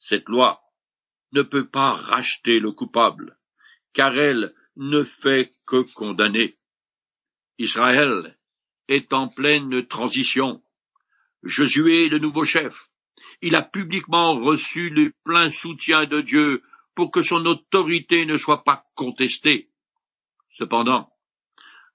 Cette 0.00 0.28
loi 0.28 0.60
ne 1.32 1.42
peut 1.42 1.68
pas 1.68 1.92
racheter 1.92 2.58
le 2.58 2.72
coupable, 2.72 3.38
car 3.92 4.18
elle 4.18 4.52
ne 4.76 5.04
fait 5.04 5.52
que 5.64 5.82
condamner. 5.94 6.58
Israël 7.58 8.36
est 8.88 9.12
en 9.12 9.28
pleine 9.28 9.86
transition. 9.86 10.60
Josué 11.44 12.06
est 12.06 12.08
le 12.08 12.18
nouveau 12.18 12.44
chef. 12.44 12.90
Il 13.42 13.54
a 13.54 13.62
publiquement 13.62 14.36
reçu 14.36 14.90
le 14.90 15.12
plein 15.22 15.50
soutien 15.50 16.06
de 16.06 16.20
Dieu 16.20 16.62
pour 16.96 17.12
que 17.12 17.22
son 17.22 17.46
autorité 17.46 18.26
ne 18.26 18.36
soit 18.36 18.64
pas 18.64 18.84
contestée. 18.96 19.70
Cependant, 20.58 21.10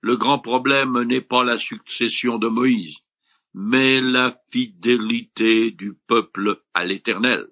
le 0.02 0.18
grand 0.18 0.40
problème 0.40 1.02
n'est 1.04 1.22
pas 1.22 1.44
la 1.44 1.58
succession 1.58 2.38
de 2.38 2.48
Moïse, 2.48 2.98
mais 3.54 4.02
la 4.02 4.38
fidélité 4.52 5.72
du 5.72 5.94
peuple 5.94 6.62
à 6.74 6.86
l'Éternel. 6.86 7.48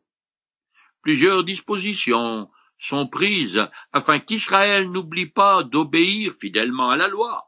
Plusieurs 1.01 1.43
dispositions 1.43 2.49
sont 2.77 3.07
prises 3.07 3.65
afin 3.93 4.19
qu'Israël 4.19 4.91
n'oublie 4.91 5.25
pas 5.25 5.63
d'obéir 5.63 6.33
fidèlement 6.39 6.89
à 6.89 6.97
la 6.97 7.07
loi. 7.07 7.45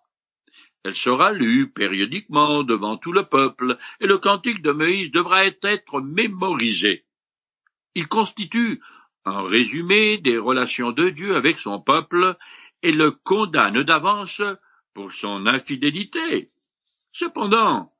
Elle 0.84 0.96
sera 0.96 1.34
lue 1.34 1.72
périodiquement 1.72 2.64
devant 2.64 2.98
tout 2.98 3.12
le 3.12 3.26
peuple, 3.26 3.78
et 4.00 4.08
le 4.08 4.18
cantique 4.18 4.62
de 4.62 4.72
Moïse 4.72 5.12
devra 5.12 5.46
être 5.46 6.00
mémorisé. 6.02 7.06
Il 7.96 8.08
constitue 8.08 8.82
un 9.26 9.44
résumé 9.44 10.18
des 10.18 10.38
relations 10.38 10.92
de 10.92 11.10
Dieu 11.10 11.36
avec 11.36 11.60
son 11.60 11.82
peuple 11.82 12.38
et 12.84 12.92
le 12.92 13.12
condamne 13.12 13.84
d'avance 13.84 14.42
pour 14.94 15.12
son 15.12 15.46
infidélité. 15.46 16.50
Cependant, 17.12 17.92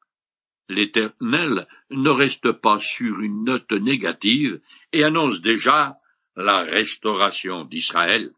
l'Éternel 0.70 1.68
ne 1.90 2.10
reste 2.10 2.52
pas 2.52 2.80
sur 2.80 3.20
une 3.22 3.44
note 3.44 3.72
négative 3.72 4.62
et 4.94 5.04
annonce 5.04 5.42
déjà 5.42 5.98
la 6.36 6.60
restauration 6.60 7.66
d'Israël. 7.66 8.32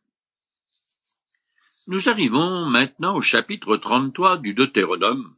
Nous 1.87 2.09
arrivons 2.09 2.65
maintenant 2.65 3.15
au 3.15 3.21
chapitre 3.21 3.75
33 3.75 4.37
du 4.37 4.53
Deutéronome, 4.53 5.35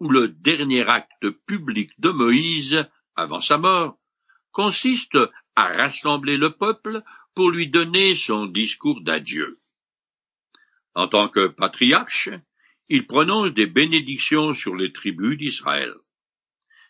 où 0.00 0.10
le 0.10 0.28
dernier 0.28 0.82
acte 0.82 1.30
public 1.46 1.92
de 1.98 2.10
Moïse, 2.10 2.86
avant 3.16 3.40
sa 3.40 3.56
mort, 3.56 3.96
consiste 4.52 5.18
à 5.56 5.68
rassembler 5.68 6.36
le 6.36 6.50
peuple 6.50 7.02
pour 7.34 7.50
lui 7.50 7.68
donner 7.68 8.14
son 8.14 8.46
discours 8.46 9.00
d'adieu. 9.00 9.58
En 10.94 11.08
tant 11.08 11.28
que 11.28 11.48
patriarche, 11.48 12.30
il 12.88 13.06
prononce 13.06 13.52
des 13.52 13.66
bénédictions 13.66 14.52
sur 14.52 14.76
les 14.76 14.92
tribus 14.92 15.36
d'Israël. 15.36 15.92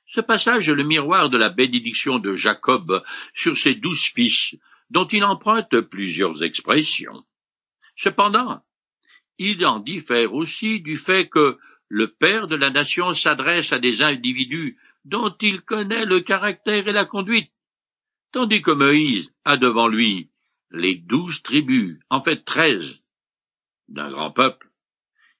Ce 0.06 0.20
passage 0.20 0.68
est 0.68 0.75
le 0.75 0.84
miroir 0.84 1.30
de 1.30 1.38
la 1.38 1.49
bénédiction 1.49 2.18
de 2.18 2.34
Jacob 2.34 3.02
sur 3.32 3.56
ses 3.56 3.75
douze 3.75 4.04
fils, 4.14 4.56
dont 4.90 5.06
il 5.06 5.25
emprunte 5.25 5.80
plusieurs 5.80 6.42
expressions. 6.42 7.25
Cependant, 7.96 8.62
il 9.38 9.64
en 9.64 9.80
diffère 9.80 10.34
aussi 10.34 10.80
du 10.80 10.96
fait 10.96 11.28
que 11.28 11.58
le 11.88 12.12
Père 12.12 12.46
de 12.46 12.56
la 12.56 12.70
nation 12.70 13.14
s'adresse 13.14 13.73
à 13.73 13.78
des 13.78 14.02
individus 14.02 14.76
dont 15.04 15.34
il 15.40 15.62
connaît 15.62 16.04
le 16.04 16.20
caractère 16.20 16.88
et 16.88 16.92
la 16.92 17.04
conduite, 17.04 17.52
tandis 18.32 18.62
que 18.62 18.70
Moïse 18.70 19.32
a 19.44 19.56
devant 19.56 19.88
lui 19.88 20.30
les 20.70 20.96
douze 20.96 21.42
tribus, 21.42 21.99
en 22.11 22.23
fait 22.23 22.44
treize, 22.44 23.03
d'un 23.88 24.11
grand 24.11 24.31
peuple, 24.31 24.69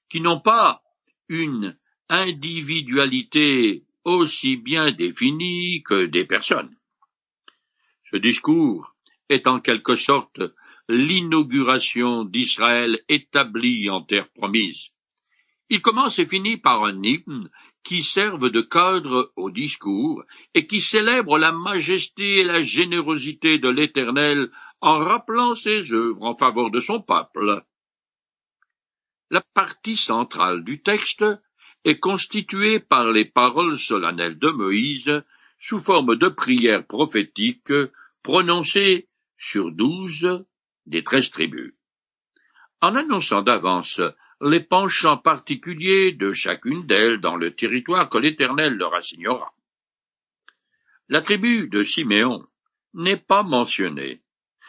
qui 0.09 0.21
n'ont 0.21 0.39
pas 0.39 0.83
une 1.29 1.77
individualité 2.09 3.83
aussi 4.03 4.57
bien 4.57 4.91
définie 4.91 5.81
que 5.83 6.05
des 6.05 6.25
personnes. 6.25 6.75
Ce 8.03 8.17
discours 8.17 8.95
est 9.29 9.47
en 9.47 9.59
quelque 9.59 9.95
sorte 9.95 10.41
l'inauguration 10.87 12.23
d'Israël 12.23 13.01
établie 13.09 13.89
en 13.89 14.01
terre 14.01 14.29
promise. 14.29 14.89
Il 15.69 15.81
commence 15.81 16.19
et 16.19 16.27
finit 16.27 16.57
par 16.57 16.83
un 16.83 17.01
hymne 17.01 17.49
qui 17.83 18.03
servent 18.03 18.51
de 18.51 18.61
cadre 18.61 19.31
au 19.35 19.49
discours 19.49 20.23
et 20.53 20.67
qui 20.67 20.79
célèbre 20.79 21.39
la 21.39 21.51
majesté 21.51 22.39
et 22.39 22.43
la 22.43 22.61
générosité 22.61 23.57
de 23.57 23.69
l'Éternel 23.69 24.51
en 24.81 24.99
rappelant 24.99 25.55
ses 25.55 25.91
œuvres 25.91 26.23
en 26.23 26.35
faveur 26.35 26.69
de 26.69 26.79
son 26.79 27.01
peuple. 27.01 27.63
La 29.31 29.41
partie 29.41 29.97
centrale 29.97 30.63
du 30.63 30.81
texte 30.81 31.25
est 31.83 31.99
constituée 31.99 32.79
par 32.79 33.11
les 33.11 33.25
paroles 33.25 33.79
solennelles 33.79 34.37
de 34.37 34.49
Moïse 34.49 35.23
sous 35.57 35.79
forme 35.79 36.15
de 36.15 36.27
prières 36.27 36.85
prophétiques 36.85 37.73
prononcées 38.21 39.07
sur 39.37 39.71
douze 39.71 40.45
des 40.85 41.03
treize 41.03 41.31
tribus. 41.31 41.73
En 42.81 42.95
annonçant 42.95 43.41
d'avance 43.41 43.99
les 44.41 44.59
penchants 44.59 45.17
particuliers 45.17 46.11
de 46.11 46.31
chacune 46.31 46.85
d'elles 46.85 47.19
dans 47.19 47.35
le 47.35 47.55
territoire 47.55 48.09
que 48.09 48.19
l'Éternel 48.19 48.75
leur 48.75 48.93
assignera. 48.93 49.53
La 51.07 51.21
tribu 51.21 51.67
de 51.67 51.83
Siméon 51.83 52.45
n'est 52.93 53.17
pas 53.17 53.43
mentionnée, 53.43 54.21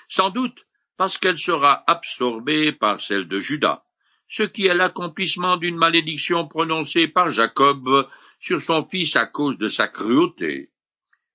sans 0.09 0.31
doute 0.31 0.67
parce 0.97 1.19
qu'elle 1.19 1.39
sera 1.39 1.85
absorbée 1.87 2.73
par 2.73 3.01
celle 3.01 3.29
de 3.29 3.41
Judas, 3.41 3.86
ce 4.29 4.43
qui 4.43 4.67
est 4.67 4.75
l'accomplissement 4.75 5.57
d'une 5.57 5.77
malédiction 5.77 6.47
prononcée 6.49 7.09
par 7.09 7.31
Jacob 7.31 8.09
sur 8.41 8.61
son 8.61 8.85
fils 8.85 9.17
à 9.17 9.27
cause 9.27 9.59
de 9.59 9.69
sa 9.69 9.89
cruauté. 9.89 10.71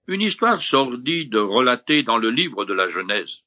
Une 0.07 0.21
histoire 0.21 0.61
sordide 0.61 1.35
relatée 1.35 2.03
dans 2.03 2.17
le 2.17 2.29
livre 2.31 2.65
de 2.65 2.73
la 2.73 2.87
Genèse. 2.87 3.43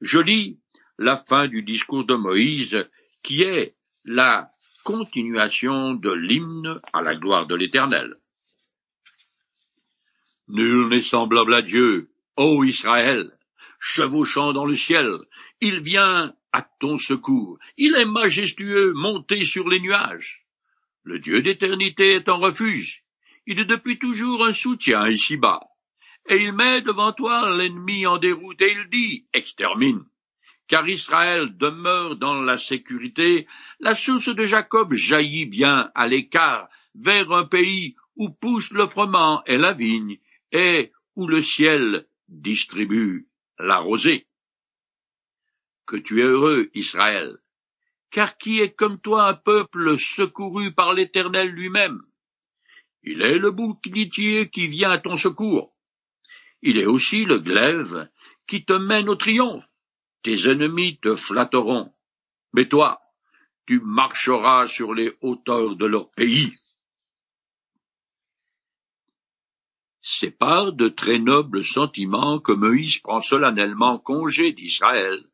Je 0.00 0.18
lis 0.18 0.60
la 0.98 1.16
fin 1.16 1.48
du 1.48 1.62
discours 1.62 2.04
de 2.04 2.14
Moïse, 2.14 2.88
qui 3.22 3.42
est 3.42 3.74
la 4.04 4.50
continuation 4.84 5.94
de 5.94 6.12
l'hymne 6.12 6.80
à 6.92 7.02
la 7.02 7.16
gloire 7.16 7.46
de 7.46 7.54
l'Éternel. 7.54 8.16
Nul 10.48 10.88
n'est 10.88 11.00
semblable 11.00 11.54
à 11.54 11.62
Dieu, 11.62 12.10
ô 12.36 12.64
Israël, 12.64 13.32
chevauchant 13.78 14.52
dans 14.52 14.66
le 14.66 14.76
ciel, 14.76 15.10
il 15.60 15.80
vient 15.80 16.34
à 16.54 16.62
ton 16.78 16.98
secours, 16.98 17.58
il 17.76 17.96
est 17.96 18.04
majestueux, 18.04 18.92
monté 18.94 19.44
sur 19.44 19.68
les 19.68 19.80
nuages. 19.80 20.46
Le 21.02 21.18
Dieu 21.18 21.42
d'éternité 21.42 22.14
est 22.14 22.28
un 22.28 22.34
refuge, 22.34 23.02
il 23.44 23.58
est 23.58 23.64
depuis 23.64 23.98
toujours 23.98 24.46
un 24.46 24.52
soutien 24.52 25.08
ici-bas, 25.08 25.58
et 26.30 26.36
il 26.36 26.52
met 26.52 26.80
devant 26.80 27.12
toi 27.12 27.56
l'ennemi 27.56 28.06
en 28.06 28.18
déroute, 28.18 28.62
et 28.62 28.70
il 28.72 28.88
dit, 28.88 29.26
extermine. 29.32 30.04
Car 30.68 30.88
Israël 30.88 31.56
demeure 31.58 32.14
dans 32.14 32.40
la 32.40 32.56
sécurité, 32.56 33.48
la 33.80 33.96
source 33.96 34.32
de 34.32 34.46
Jacob 34.46 34.94
jaillit 34.94 35.46
bien 35.46 35.90
à 35.96 36.06
l'écart 36.06 36.68
vers 36.94 37.32
un 37.32 37.46
pays 37.46 37.96
où 38.14 38.30
pousse 38.30 38.70
le 38.70 38.86
froment 38.86 39.42
et 39.46 39.58
la 39.58 39.72
vigne, 39.72 40.18
et 40.52 40.92
où 41.16 41.26
le 41.26 41.42
ciel 41.42 42.06
distribue 42.28 43.26
la 43.58 43.78
rosée. 43.78 44.28
Que 45.86 45.96
tu 45.96 46.20
es 46.20 46.24
heureux, 46.24 46.70
Israël, 46.74 47.38
car 48.10 48.38
qui 48.38 48.60
est 48.60 48.74
comme 48.74 49.00
toi 49.00 49.28
un 49.28 49.34
peuple 49.34 49.98
secouru 49.98 50.72
par 50.72 50.94
l'Éternel 50.94 51.48
lui-même? 51.48 52.00
Il 53.02 53.20
est 53.22 53.38
le 53.38 53.50
bouclier 53.50 54.48
qui 54.48 54.66
vient 54.66 54.90
à 54.90 54.98
ton 54.98 55.16
secours. 55.16 55.76
Il 56.62 56.78
est 56.78 56.86
aussi 56.86 57.26
le 57.26 57.38
glaive 57.38 58.08
qui 58.46 58.64
te 58.64 58.72
mène 58.72 59.10
au 59.10 59.16
triomphe. 59.16 59.64
Tes 60.22 60.48
ennemis 60.48 60.98
te 61.00 61.14
flatteront, 61.16 61.92
mais 62.54 62.66
toi, 62.66 63.02
tu 63.66 63.80
marcheras 63.80 64.66
sur 64.66 64.94
les 64.94 65.12
hauteurs 65.20 65.76
de 65.76 65.84
leur 65.84 66.10
pays. 66.12 66.52
C'est 70.00 70.30
par 70.30 70.72
de 70.72 70.88
très 70.88 71.18
nobles 71.18 71.64
sentiments 71.64 72.38
que 72.38 72.52
Moïse 72.52 72.98
prend 72.98 73.20
solennellement 73.20 73.98
congé 73.98 74.52
d'Israël, 74.52 75.26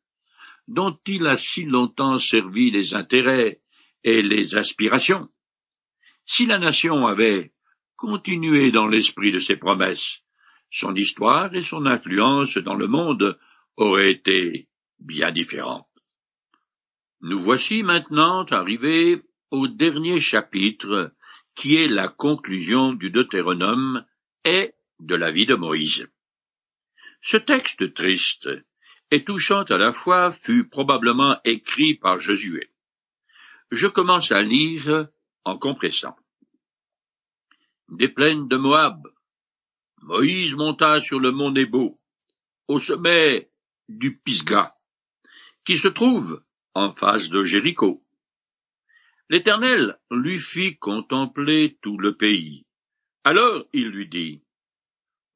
dont 0.70 0.96
il 1.06 1.26
a 1.26 1.36
si 1.36 1.64
longtemps 1.64 2.18
servi 2.18 2.70
les 2.70 2.94
intérêts 2.94 3.60
et 4.04 4.22
les 4.22 4.54
aspirations. 4.54 5.28
Si 6.24 6.46
la 6.46 6.60
nation 6.60 7.08
avait 7.08 7.52
continué 7.96 8.70
dans 8.70 8.86
l'esprit 8.86 9.32
de 9.32 9.40
ses 9.40 9.56
promesses, 9.56 10.20
son 10.70 10.94
histoire 10.94 11.52
et 11.56 11.64
son 11.64 11.86
influence 11.86 12.56
dans 12.56 12.76
le 12.76 12.86
monde 12.86 13.36
auraient 13.76 14.12
été 14.12 14.68
bien 15.00 15.32
différentes. 15.32 15.88
Nous 17.20 17.40
voici 17.40 17.82
maintenant 17.82 18.44
arrivés 18.44 19.20
au 19.50 19.66
dernier 19.66 20.20
chapitre, 20.20 21.12
qui 21.56 21.74
est 21.78 21.88
la 21.88 22.06
conclusion 22.06 22.92
du 22.92 23.10
Deutéronome 23.10 24.06
et 24.44 24.72
de 25.00 25.16
la 25.16 25.32
vie 25.32 25.46
de 25.46 25.56
Moïse. 25.56 26.08
Ce 27.22 27.36
texte 27.36 27.92
triste 27.92 28.48
et 29.10 29.24
touchant 29.24 29.62
à 29.62 29.76
la 29.76 29.92
fois 29.92 30.32
fut 30.32 30.68
probablement 30.68 31.38
écrit 31.44 31.94
par 31.94 32.18
Josué. 32.18 32.70
Je 33.70 33.86
commence 33.86 34.32
à 34.32 34.42
lire 34.42 35.08
en 35.44 35.58
compressant. 35.58 36.16
Des 37.88 38.08
plaines 38.08 38.48
de 38.48 38.56
Moab. 38.56 39.08
Moïse 40.02 40.54
monta 40.54 41.00
sur 41.00 41.20
le 41.20 41.30
mont 41.30 41.50
Nebo, 41.50 42.00
au 42.68 42.80
sommet 42.80 43.50
du 43.88 44.16
Pisgah 44.16 44.74
qui 45.64 45.76
se 45.76 45.88
trouve 45.88 46.42
en 46.74 46.92
face 46.94 47.28
de 47.28 47.44
Jéricho. 47.44 48.02
L'Éternel 49.28 49.98
lui 50.10 50.40
fit 50.40 50.76
contempler 50.78 51.78
tout 51.82 51.98
le 51.98 52.16
pays. 52.16 52.66
Alors 53.24 53.64
il 53.72 53.88
lui 53.88 54.08
dit, 54.08 54.42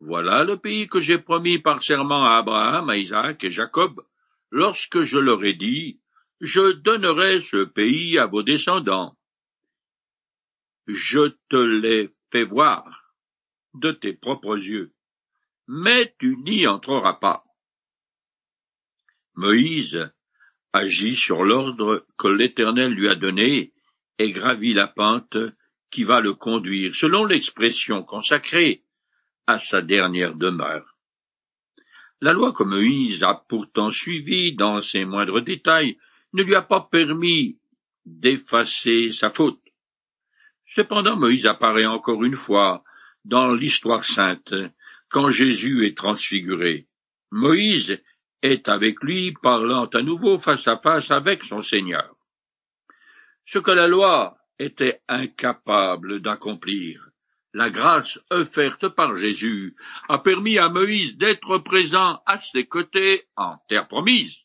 Voilà 0.06 0.44
le 0.44 0.58
pays 0.58 0.86
que 0.86 1.00
j'ai 1.00 1.16
promis 1.16 1.58
par 1.58 1.82
serment 1.82 2.26
à 2.26 2.36
Abraham, 2.36 2.90
à 2.90 2.98
Isaac 2.98 3.42
et 3.42 3.50
Jacob, 3.50 4.04
lorsque 4.50 5.00
je 5.00 5.18
leur 5.18 5.42
ai 5.42 5.54
dit, 5.54 5.98
je 6.42 6.72
donnerai 6.72 7.40
ce 7.40 7.64
pays 7.64 8.18
à 8.18 8.26
vos 8.26 8.42
descendants. 8.42 9.16
Je 10.86 11.28
te 11.48 11.56
l'ai 11.56 12.10
fait 12.30 12.44
voir 12.44 13.14
de 13.72 13.92
tes 13.92 14.12
propres 14.12 14.58
yeux, 14.58 14.92
mais 15.68 16.14
tu 16.18 16.36
n'y 16.36 16.66
entreras 16.66 17.14
pas. 17.14 17.42
Moïse 19.34 20.12
agit 20.74 21.16
sur 21.16 21.44
l'ordre 21.44 22.06
que 22.18 22.28
l'Éternel 22.28 22.92
lui 22.92 23.08
a 23.08 23.14
donné 23.14 23.72
et 24.18 24.32
gravit 24.32 24.74
la 24.74 24.86
pente 24.86 25.38
qui 25.90 26.04
va 26.04 26.20
le 26.20 26.34
conduire, 26.34 26.94
selon 26.94 27.24
l'expression 27.24 28.02
consacrée, 28.02 28.83
à 29.46 29.58
sa 29.58 29.82
dernière 29.82 30.34
demeure. 30.34 30.96
La 32.20 32.32
loi 32.32 32.52
que 32.52 32.62
Moïse 32.62 33.22
a 33.22 33.34
pourtant 33.34 33.90
suivie 33.90 34.54
dans 34.54 34.80
ses 34.80 35.04
moindres 35.04 35.42
détails 35.42 35.98
ne 36.32 36.42
lui 36.42 36.54
a 36.54 36.62
pas 36.62 36.80
permis 36.80 37.58
d'effacer 38.06 39.12
sa 39.12 39.30
faute. 39.30 39.60
Cependant 40.66 41.16
Moïse 41.16 41.46
apparaît 41.46 41.86
encore 41.86 42.24
une 42.24 42.36
fois 42.36 42.82
dans 43.24 43.52
l'histoire 43.52 44.04
sainte 44.04 44.54
quand 45.08 45.30
Jésus 45.30 45.86
est 45.86 45.96
transfiguré. 45.96 46.86
Moïse 47.30 48.00
est 48.42 48.68
avec 48.68 49.02
lui 49.02 49.32
parlant 49.42 49.86
à 49.86 50.02
nouveau 50.02 50.38
face 50.38 50.66
à 50.68 50.76
face 50.78 51.10
avec 51.10 51.44
son 51.44 51.62
Seigneur. 51.62 52.14
Ce 53.46 53.58
que 53.58 53.70
la 53.70 53.88
loi 53.88 54.36
était 54.58 55.00
incapable 55.08 56.20
d'accomplir, 56.20 57.10
la 57.54 57.70
grâce 57.70 58.18
offerte 58.30 58.88
par 58.88 59.16
Jésus 59.16 59.76
a 60.08 60.18
permis 60.18 60.58
à 60.58 60.68
Moïse 60.68 61.16
d'être 61.16 61.58
présent 61.58 62.20
à 62.26 62.36
ses 62.38 62.66
côtés 62.66 63.28
en 63.36 63.58
terre 63.68 63.86
promise. 63.86 64.36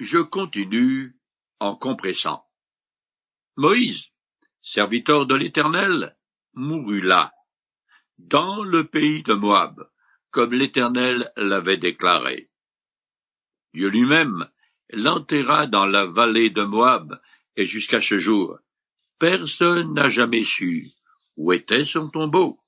Je 0.00 0.18
continue 0.18 1.16
en 1.60 1.76
compressant. 1.76 2.44
Moïse, 3.56 4.06
serviteur 4.62 5.26
de 5.26 5.34
l'Éternel, 5.34 6.16
mourut 6.54 7.02
là, 7.02 7.34
dans 8.16 8.62
le 8.62 8.84
pays 8.84 9.22
de 9.22 9.34
Moab, 9.34 9.86
comme 10.30 10.54
l'Éternel 10.54 11.30
l'avait 11.36 11.76
déclaré. 11.76 12.48
Dieu 13.74 13.88
lui-même 13.88 14.48
l'enterra 14.90 15.66
dans 15.66 15.84
la 15.84 16.06
vallée 16.06 16.48
de 16.48 16.62
Moab, 16.62 17.20
et 17.56 17.66
jusqu'à 17.66 18.00
ce 18.00 18.18
jour, 18.18 18.58
personne 19.18 19.94
n'a 19.94 20.08
jamais 20.08 20.42
su 20.42 20.88
où 21.36 21.52
était 21.52 21.84
son 21.84 22.10
tombeau. 22.10 22.60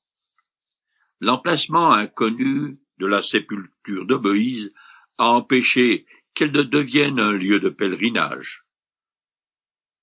L'emplacement 1.21 1.93
inconnu 1.93 2.79
de 2.99 3.07
la 3.07 3.21
sépulture 3.21 4.07
de 4.07 4.15
Moïse 4.15 4.73
a 5.19 5.31
empêché 5.31 6.07
qu'elle 6.35 6.53
ne 6.53 6.63
devienne 6.63 7.19
un 7.19 7.33
lieu 7.33 7.61
de 7.61 7.69
pèlerinage. 7.69 8.65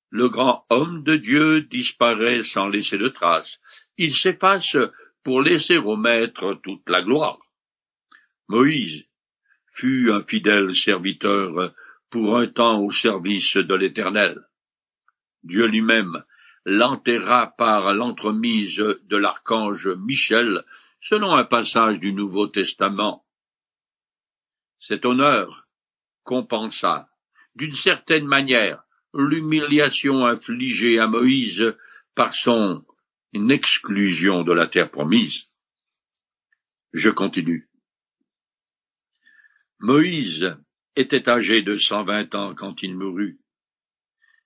Le 0.10 0.30
grand 0.30 0.66
homme 0.70 1.04
de 1.04 1.16
Dieu 1.16 1.62
disparaît 1.62 2.44
sans 2.44 2.68
laisser 2.68 2.98
de 2.98 3.10
traces. 3.10 3.60
Il 3.98 4.14
s'efface 4.14 4.78
pour 5.24 5.42
laisser 5.42 5.78
au 5.78 5.96
Maître 5.96 6.60
toute 6.64 6.88
la 6.90 7.02
gloire. 7.02 7.40
Moïse 8.48 9.06
fut 9.74 10.12
un 10.12 10.24
fidèle 10.24 10.76
serviteur 10.76 11.74
pour 12.10 12.38
un 12.38 12.48
temps 12.48 12.82
au 12.82 12.92
service 12.92 13.58
de 13.58 13.76
l'Éternel. 13.76 14.40
Dieu 15.44 15.66
lui-même 15.66 16.24
l'enterra 16.70 17.56
par 17.58 17.94
l'entremise 17.94 18.76
de 18.76 19.16
l'archange 19.16 19.88
Michel, 19.88 20.66
selon 21.00 21.34
un 21.34 21.46
passage 21.46 21.98
du 21.98 22.12
Nouveau 22.12 22.48
Testament. 22.48 23.26
Cet 24.78 25.06
honneur 25.06 25.66
compensa, 26.24 27.10
d'une 27.56 27.72
certaine 27.72 28.26
manière, 28.26 28.84
l'humiliation 29.14 30.26
infligée 30.26 31.00
à 31.00 31.08
Moïse 31.08 31.74
par 32.16 32.34
son 32.34 32.86
exclusion 33.34 34.44
de 34.44 34.52
la 34.52 34.68
terre 34.68 34.92
promise. 34.92 35.46
Je 36.92 37.10
continue. 37.10 37.70
Moïse 39.80 40.58
était 40.98 41.30
âgé 41.30 41.62
de 41.62 41.78
cent 41.78 42.04
vingt 42.04 42.36
ans 42.36 42.54
quand 42.56 42.84
il 42.84 42.98
mourut. 42.98 43.40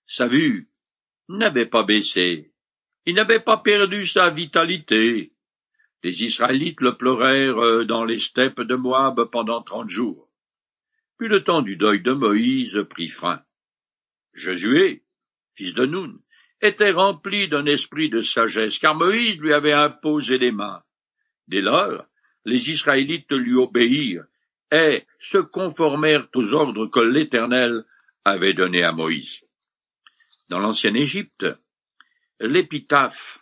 Sa 0.06 0.28
vue 0.28 0.71
n'avait 1.38 1.66
pas 1.66 1.84
baissé, 1.84 2.52
il 3.06 3.16
n'avait 3.16 3.40
pas 3.40 3.58
perdu 3.58 4.06
sa 4.06 4.30
vitalité. 4.30 5.34
Les 6.04 6.24
Israélites 6.24 6.82
le 6.82 6.98
pleurèrent 6.98 7.86
dans 7.86 8.06
les 8.06 8.20
steppes 8.20 8.62
de 8.62 8.76
Moab 8.76 9.24
pendant 9.32 9.62
trente 9.62 9.90
jours. 9.90 10.30
Puis 11.18 11.28
le 11.28 11.44
temps 11.44 11.62
du 11.62 11.78
deuil 11.78 12.02
de 12.02 12.14
Moïse 12.14 12.84
prit 12.90 13.10
fin. 13.10 13.42
Josué, 14.34 15.04
fils 15.56 15.74
de 15.74 15.86
Noun, 15.86 16.20
était 16.62 16.92
rempli 16.92 17.48
d'un 17.48 17.66
esprit 17.66 18.10
de 18.10 18.22
sagesse, 18.22 18.80
car 18.80 18.96
Moïse 18.96 19.38
lui 19.38 19.54
avait 19.54 19.74
imposé 19.74 20.38
les 20.38 20.52
mains. 20.52 20.84
Dès 21.48 21.62
lors, 21.62 22.06
les 22.46 22.70
Israélites 22.70 23.32
lui 23.32 23.56
obéirent 23.56 24.26
et 24.72 25.04
se 25.20 25.38
conformèrent 25.38 26.28
aux 26.34 26.54
ordres 26.54 26.88
que 26.88 27.00
l'Éternel 27.00 27.84
avait 28.24 28.54
donnés 28.54 28.84
à 28.84 28.92
Moïse. 28.92 29.44
Dans 30.52 30.60
l'ancienne 30.60 30.98
Égypte, 30.98 31.46
l'épitaphe 32.42 33.40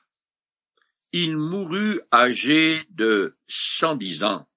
Il 1.11 1.37
mourut 1.37 1.99
âgé 2.13 2.83
de 2.91 3.35
cent 3.47 3.95
dix 3.95 4.23
ans 4.23 4.47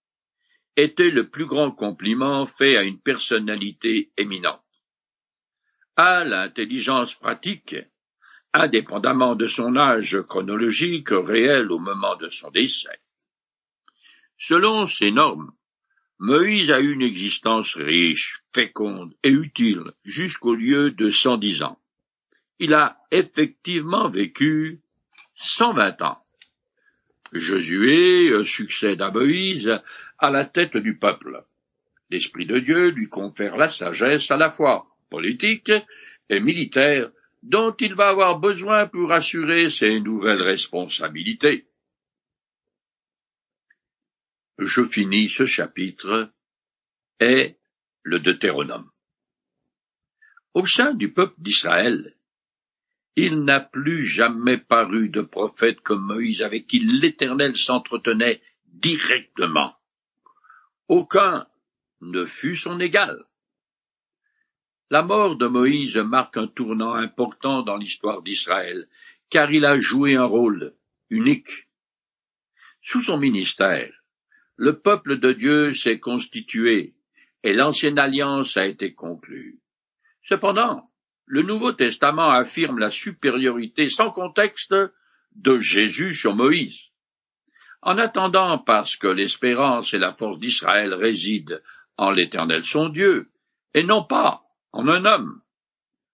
était 0.77 1.09
le 1.09 1.31
plus 1.31 1.47
grand 1.47 1.71
compliment 1.71 2.45
fait 2.45 2.77
à 2.77 2.83
une 2.83 3.01
personnalité 3.01 4.13
éminente. 4.19 4.61
À 5.97 6.25
l'intelligence 6.25 7.15
pratique, 7.15 7.75
indépendamment 8.53 9.35
de 9.35 9.47
son 9.47 9.75
âge 9.75 10.21
chronologique 10.21 11.09
réel 11.11 11.73
au 11.73 11.79
moment 11.79 12.17
de 12.17 12.29
son 12.29 12.51
décès. 12.51 13.01
Selon 14.37 14.87
ces 14.87 15.11
normes, 15.11 15.53
Moïse 16.19 16.71
a 16.71 16.81
eu 16.81 16.93
une 16.93 17.01
existence 17.01 17.77
riche, 17.77 18.43
féconde 18.53 19.15
et 19.23 19.31
utile 19.31 19.93
jusqu'au 20.05 20.55
lieu 20.55 20.91
de 20.91 21.09
cent 21.09 21.39
dix 21.39 21.63
ans. 21.63 21.82
Il 22.63 22.75
a 22.75 22.97
effectivement 23.11 24.09
vécu 24.09 24.81
cent 25.35 25.75
vingt 25.75 26.01
ans. 26.01 26.25
Josué 27.33 28.31
succède 28.45 29.03
à 29.03 29.11
Moïse 29.11 29.71
à 30.19 30.31
la 30.31 30.45
tête 30.45 30.77
du 30.77 30.97
peuple. 30.97 31.45
L'Esprit 32.09 32.47
de 32.47 32.59
Dieu 32.59 32.89
lui 32.91 33.09
confère 33.09 33.57
la 33.57 33.69
sagesse 33.69 34.31
à 34.31 34.37
la 34.37 34.53
fois 34.53 34.87
politique 35.11 35.73
et 36.31 36.41
militaire 36.41 37.11
dont 37.43 37.75
il 37.81 37.95
va 37.95 38.09
avoir 38.09 38.39
besoin 38.39 38.87
pour 38.87 39.13
assurer 39.13 39.69
ses 39.69 39.99
nouvelles 40.01 40.43
responsabilités 40.43 41.67
je 44.65 44.85
finis 44.85 45.29
ce 45.29 45.47
chapitre, 45.47 46.33
est 47.19 47.59
le 48.03 48.19
Deutéronome. 48.21 48.91
Au 50.55 50.67
sein 50.67 50.95
du 50.95 51.13
peuple 51.13 51.35
d'Israël, 51.39 52.15
il 53.17 53.45
n'a 53.45 53.61
plus 53.61 54.05
jamais 54.05 54.59
paru 54.59 55.09
de 55.09 55.21
prophète 55.21 55.81
comme 55.81 56.07
Moïse 56.07 56.43
avec 56.43 56.67
qui 56.67 56.81
l'Éternel 56.81 57.57
s'entretenait 57.57 58.41
directement. 58.67 59.77
Aucun 60.89 61.47
ne 62.01 62.25
fut 62.25 62.57
son 62.57 62.81
égal. 62.81 63.25
La 64.91 65.03
mort 65.03 65.37
de 65.37 65.47
Moïse 65.47 65.97
marque 65.97 66.37
un 66.37 66.47
tournant 66.47 66.95
important 66.95 67.63
dans 67.63 67.77
l'histoire 67.77 68.23
d'Israël, 68.23 68.89
car 69.31 69.51
il 69.51 69.65
a 69.65 69.79
joué 69.79 70.17
un 70.17 70.25
rôle 70.25 70.75
unique. 71.09 71.69
Sous 72.83 73.01
son 73.01 73.19
ministère, 73.19 73.93
le 74.57 74.79
peuple 74.79 75.19
de 75.19 75.33
Dieu 75.33 75.75
s'est 75.75 76.01
constitué 76.01 76.95
et 77.43 77.53
l'ancienne 77.53 77.99
alliance 77.99 78.57
a 78.57 78.67
été 78.67 78.95
conclue. 78.95 79.61
Cependant, 80.25 80.92
le 81.27 81.43
Nouveau 81.43 81.73
Testament 81.73 82.31
affirme 82.31 82.79
la 82.79 82.91
supériorité 82.91 83.89
sans 83.89 84.11
contexte 84.11 84.75
de 85.35 85.59
Jésus 85.59 86.15
sur 86.15 86.35
Moïse. 86.35 86.79
En 87.81 87.99
attendant, 87.99 88.59
parce 88.59 88.97
que 88.97 89.09
l'espérance 89.09 89.93
et 89.95 89.99
la 89.99 90.15
force 90.15 90.39
d'Israël 90.39 90.95
résident 90.95 91.59
en 91.97 92.11
l'Éternel 92.11 92.65
son 92.65 92.89
Dieu, 92.89 93.31
et 93.75 93.83
non 93.83 94.05
pas 94.05 94.43
en 94.73 94.89
un 94.89 95.05
homme, 95.05 95.41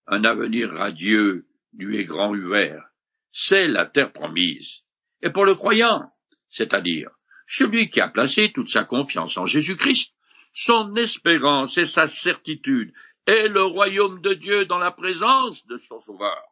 un 0.06 0.24
avenir 0.24 0.72
radieux 0.72 1.46
du 1.72 1.96
et 1.96 2.04
grand 2.04 2.30
ouvert, 2.30 2.84
c'est 3.32 3.68
la 3.68 3.86
terre 3.86 4.12
promise. 4.12 4.82
Et 5.22 5.30
pour 5.30 5.44
le 5.44 5.54
croyant, 5.54 6.10
c'est-à-dire 6.48 7.10
celui 7.46 7.90
qui 7.90 8.00
a 8.00 8.08
placé 8.08 8.52
toute 8.52 8.70
sa 8.70 8.84
confiance 8.84 9.36
en 9.36 9.46
Jésus-Christ, 9.46 10.12
son 10.52 10.94
espérance 10.96 11.76
et 11.78 11.86
sa 11.86 12.08
certitude 12.08 12.92
est 13.28 13.48
le 13.48 13.62
royaume 13.62 14.22
de 14.22 14.32
Dieu 14.32 14.64
dans 14.64 14.78
la 14.78 14.90
présence 14.90 15.66
de 15.66 15.76
son 15.76 16.00
Sauveur. 16.00 16.42